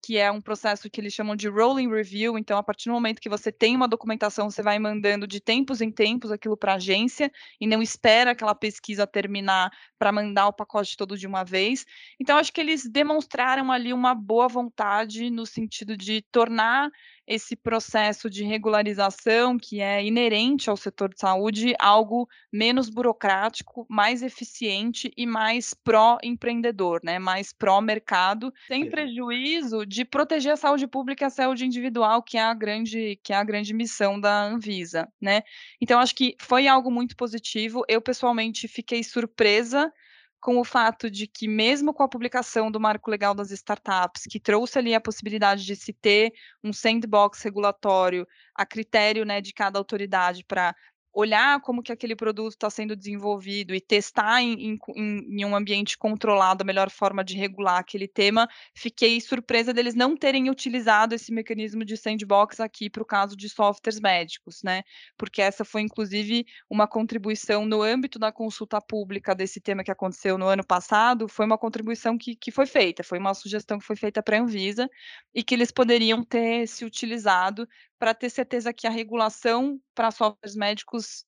Que 0.03 0.19
é 0.19 0.31
um 0.31 0.41
processo 0.41 0.89
que 0.89 1.01
eles 1.01 1.13
chamam 1.13 1.37
de 1.37 1.49
rolling 1.49 1.89
review. 1.91 2.39
Então, 2.39 2.59
a 2.59 2.63
partir 2.63 2.89
do 2.89 2.93
momento 2.93 3.21
que 3.21 3.29
você 3.29 3.53
tem 3.53 3.77
uma 3.77 3.89
documentação, 3.89 4.51
você 4.51 4.63
vai 4.63 4.79
mandando 4.79 5.27
de 5.27 5.41
tempos 5.41 5.81
em 5.81 5.91
tempos 5.91 6.31
aquilo 6.31 6.57
para 6.57 6.73
a 6.73 6.77
agência 6.77 7.31
e 7.61 7.67
não 7.67 7.83
espera 7.83 8.31
aquela 8.33 8.55
pesquisa 8.55 9.07
terminar 9.07 9.71
para 9.99 10.13
mandar 10.13 10.49
o 10.49 10.53
pacote 10.53 10.97
todo 10.97 11.17
de 11.17 11.27
uma 11.27 11.45
vez. 11.45 11.85
Então, 12.19 12.39
acho 12.39 12.53
que 12.53 12.61
eles 12.61 12.89
demonstraram 12.89 13.71
ali 13.71 13.93
uma 13.93 14.15
boa 14.15 14.49
vontade 14.49 15.31
no 15.31 15.45
sentido 15.45 15.97
de 15.97 16.23
tornar 16.33 16.91
esse 17.31 17.55
processo 17.55 18.29
de 18.29 18.43
regularização 18.43 19.57
que 19.57 19.81
é 19.81 20.05
inerente 20.05 20.69
ao 20.69 20.77
setor 20.77 21.11
de 21.11 21.21
saúde 21.21 21.75
algo 21.79 22.29
menos 22.53 22.91
burocrático, 22.91 23.87
mais 23.89 24.21
eficiente 24.21 25.13
e 25.17 25.25
mais 25.27 25.73
pró-empreendedor, 25.73 27.01
né? 27.05 27.21
mais 27.21 27.53
pró-mercado, 27.53 28.53
sem 28.67 28.91
prejuízo 28.91 29.87
de 29.87 30.05
proteger 30.05 30.55
a 30.55 30.57
saúde 30.57 30.89
pública 30.89 31.25
e 31.25 31.27
a 31.27 31.31
saúde 31.31 31.65
individual, 31.65 32.21
que 32.21 32.37
é 32.37 32.43
a 32.43 32.53
grande, 32.53 33.21
que 33.23 33.33
é 33.33 33.37
a 33.37 33.45
grande 33.45 33.73
missão 33.73 34.19
da 34.19 34.43
Anvisa. 34.43 35.09
Né? 35.21 35.43
Então, 35.81 36.01
acho 36.01 36.17
que 36.17 36.35
foi 36.41 36.67
algo 36.67 36.91
muito 36.91 37.15
positivo. 37.15 37.85
Eu, 37.87 38.03
pessoalmente, 38.03 38.67
fiquei 38.67 39.05
surpresa 39.05 39.93
com 40.41 40.59
o 40.59 40.65
fato 40.65 41.11
de 41.11 41.27
que, 41.27 41.47
mesmo 41.47 41.93
com 41.93 42.03
a 42.03 42.09
publicação 42.09 42.71
do 42.71 42.81
marco 42.81 43.11
legal 43.11 43.35
das 43.35 43.51
startups, 43.51 44.25
que 44.29 44.41
trouxe 44.41 44.79
ali 44.79 44.95
a 44.95 45.01
possibilidade 45.01 45.65
de 45.65 45.77
se 45.77 45.93
ter 45.93 46.33
um 46.65 46.73
sandbox 46.73 47.43
regulatório 47.43 48.27
a 48.55 48.65
critério 48.65 49.25
né, 49.25 49.41
de 49.41 49.53
cada 49.53 49.79
autoridade 49.79 50.45
para 50.45 50.75
olhar 51.13 51.61
como 51.61 51.83
que 51.83 51.93
aquele 51.93 52.15
produto 52.15 52.53
está 52.53 52.71
sendo 52.71 52.95
desenvolvido 52.95 53.75
e 53.75 53.81
testar 53.81 54.43
em, 54.43 54.77
em, 54.77 54.79
em, 54.97 55.45
um 55.45 55.57
ambiente 55.57 55.99
controlado 55.99 56.63
a 56.63 56.67
melhor 56.67 56.91
forma 56.91 57.25
de 57.25 57.37
regular 57.37 57.79
aquele 57.79 58.07
tema, 58.07 58.49
fiquei 58.75 59.21
surpresa 59.21 59.75
deles 59.75 59.95
não 59.95 60.17
terem 60.17 60.49
utilizado 60.49 61.15
esse 61.15 61.33
mecanismo 61.33 61.85
de 61.85 61.97
sandbox 61.97 62.61
aqui 62.61 62.89
para 62.89 63.03
o 63.03 63.07
caso 63.07 63.37
de 63.37 63.49
softwares 63.49 64.01
médicos, 64.01 64.63
né? 64.63 64.83
Porque 65.17 65.43
essa 65.43 65.65
foi, 65.65 65.83
inclusive, 65.83 66.47
uma 66.69 66.87
contribuição 66.87 67.65
no 67.67 67.83
âmbito 67.83 68.19
da 68.19 68.31
consulta 68.31 68.81
pública 68.81 69.35
desse 69.35 69.61
tema 69.61 69.83
que 69.83 69.91
aconteceu 69.91 70.39
no 70.39 70.47
ano 70.47 70.65
passado, 70.65 71.29
foi 71.29 71.45
uma 71.47 71.59
contribuição 71.59 72.17
que, 72.17 72.37
que 72.37 72.51
foi 72.51 72.67
feita, 72.67 73.03
foi 73.03 73.19
uma 73.19 73.35
sugestão 73.35 73.79
que 73.79 73.85
foi 73.85 73.97
feita 73.97 74.23
para 74.23 74.39
a 74.39 74.41
Anvisa 74.41 74.89
e 75.35 75.43
que 75.43 75.55
eles 75.55 75.71
poderiam 75.71 76.23
ter 76.23 76.67
se 76.69 76.85
utilizado 76.85 77.67
para 78.01 78.15
ter 78.15 78.31
certeza 78.31 78.73
que 78.73 78.87
a 78.87 78.91
regulação 78.91 79.79
para 79.95 80.11
softwares 80.11 80.57
médicos 80.57 81.27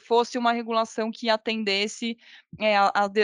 fosse 0.00 0.36
uma 0.36 0.52
regulação 0.52 1.12
que 1.12 1.30
atendesse 1.30 2.18
é, 2.58 2.74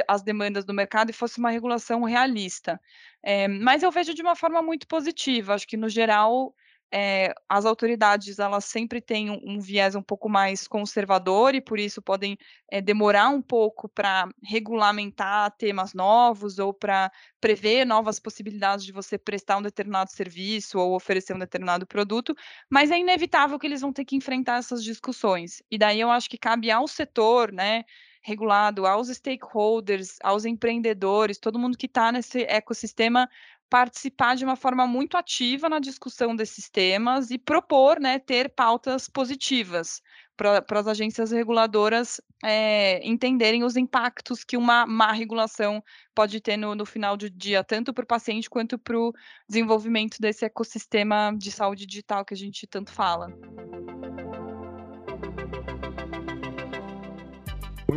as 0.07 0.23
demandas 0.23 0.65
do 0.65 0.73
mercado 0.73 1.11
e 1.11 1.13
fosse 1.13 1.41
uma 1.41 1.51
regulação 1.51 2.05
realista. 2.05 2.81
É, 3.21 3.49
mas 3.49 3.83
eu 3.83 3.91
vejo 3.91 4.15
de 4.15 4.23
uma 4.23 4.37
forma 4.37 4.63
muito 4.63 4.87
positiva. 4.87 5.55
Acho 5.55 5.67
que, 5.67 5.77
no 5.77 5.89
geral, 5.89 6.55
é, 6.93 7.35
as 7.49 7.67
autoridades 7.67 8.39
elas 8.39 8.65
sempre 8.65 9.01
têm 9.01 9.31
um, 9.31 9.39
um, 9.45 9.61
viés 9.61 9.95
um 9.95 10.03
pouco 10.03 10.29
mais 10.29 10.67
conservador 10.67 11.55
e 11.55 11.61
por 11.61 11.79
isso 11.79 12.01
podem 12.01 12.39
é, 12.71 12.81
demorar 12.81 13.29
um 13.29 13.43
pouco 13.43 13.89
para 13.89 14.29
regulamentar 14.43 15.51
temas 15.59 15.93
novos 15.93 16.59
ou 16.59 16.73
para 16.73 17.13
prever 17.41 17.85
novas 17.85 18.19
possibilidades 18.19 18.85
de 18.85 18.93
você 18.93 19.19
prestar 19.19 19.59
um 19.59 19.63
determinado 19.63 20.11
serviço 20.11 20.79
ou 20.79 20.95
oferecer 20.95 21.35
um 21.35 21.39
determinado 21.39 21.87
produto, 21.87 22.35
mas 22.71 22.91
é 22.91 22.99
inevitável 22.99 23.59
que 23.59 23.67
eles 23.67 23.83
vão 23.83 23.93
ter 23.93 24.05
que 24.05 24.17
enfrentar 24.17 24.59
essas 24.59 24.83
discussões. 24.83 25.63
E 25.71 25.77
daí 25.77 26.01
eu 26.01 26.11
acho 26.11 26.29
que 26.31 26.39
cabe 26.39 26.71
ao 26.71 26.89
setor, 26.89 27.53
né, 27.53 27.85
regulado, 28.23 28.87
aos 28.87 29.09
stakeholders, 29.09 30.17
aos 30.23 30.45
empreendedores, 30.45 31.39
todo 31.39 31.59
mundo 31.59 31.79
que 31.79 31.87
está 31.87 32.13
nesse 32.13 32.43
ecossistema 32.43 33.29
participar 33.69 34.37
de 34.37 34.45
uma 34.45 34.57
forma 34.57 34.87
muito 34.87 35.17
ativa 35.17 35.69
na 35.69 35.79
discussão 35.79 36.35
desses 36.35 36.69
temas 36.69 37.31
e 37.31 37.39
propor, 37.39 38.01
né, 38.01 38.19
ter 38.19 38.49
pautas 38.51 39.09
positivas 39.09 40.01
para 40.37 40.79
as 40.79 40.87
agências 40.87 41.33
reguladoras 41.33 42.21
é, 42.45 43.05
entenderem 43.07 43.65
os 43.65 43.77
impactos 43.77 44.45
que 44.45 44.57
uma 44.57 44.87
má 44.87 45.11
regulação 45.11 45.83
pode 46.15 46.41
ter 46.41 46.57
no, 46.57 46.77
no 46.77 46.87
final 46.87 47.17
do 47.17 47.29
dia, 47.29 47.65
tanto 47.65 47.93
para 47.93 48.05
o 48.05 48.07
paciente 48.07 48.49
quanto 48.49 48.79
para 48.79 48.97
o 48.97 49.13
desenvolvimento 49.49 50.19
desse 50.21 50.45
ecossistema 50.45 51.35
de 51.37 51.51
saúde 51.51 51.85
digital 51.87 52.25
que 52.25 52.35
a 52.35 52.37
gente 52.37 52.69
tanto 52.69 52.93
fala. 52.93 53.29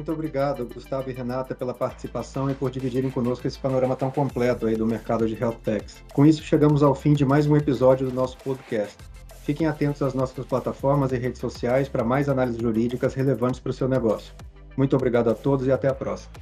Muito 0.01 0.13
obrigado, 0.13 0.65
Gustavo 0.65 1.11
e 1.11 1.13
Renata, 1.13 1.53
pela 1.53 1.75
participação 1.75 2.49
e 2.49 2.55
por 2.55 2.71
dividirem 2.71 3.11
conosco 3.11 3.45
esse 3.45 3.59
panorama 3.59 3.95
tão 3.95 4.09
completo 4.09 4.65
aí 4.65 4.75
do 4.75 4.83
mercado 4.83 5.27
de 5.27 5.35
health 5.35 5.57
techs. 5.63 6.03
Com 6.11 6.25
isso, 6.25 6.41
chegamos 6.41 6.81
ao 6.81 6.95
fim 6.95 7.13
de 7.13 7.23
mais 7.23 7.45
um 7.45 7.55
episódio 7.55 8.09
do 8.09 8.11
nosso 8.11 8.35
podcast. 8.39 8.97
Fiquem 9.43 9.67
atentos 9.67 10.01
às 10.01 10.15
nossas 10.15 10.43
plataformas 10.43 11.11
e 11.11 11.19
redes 11.19 11.39
sociais 11.39 11.87
para 11.87 12.03
mais 12.03 12.27
análises 12.27 12.59
jurídicas 12.59 13.13
relevantes 13.13 13.59
para 13.59 13.69
o 13.69 13.73
seu 13.73 13.87
negócio. 13.87 14.33
Muito 14.75 14.95
obrigado 14.95 15.29
a 15.29 15.35
todos 15.35 15.67
e 15.67 15.71
até 15.71 15.87
a 15.87 15.93
próxima. 15.93 16.33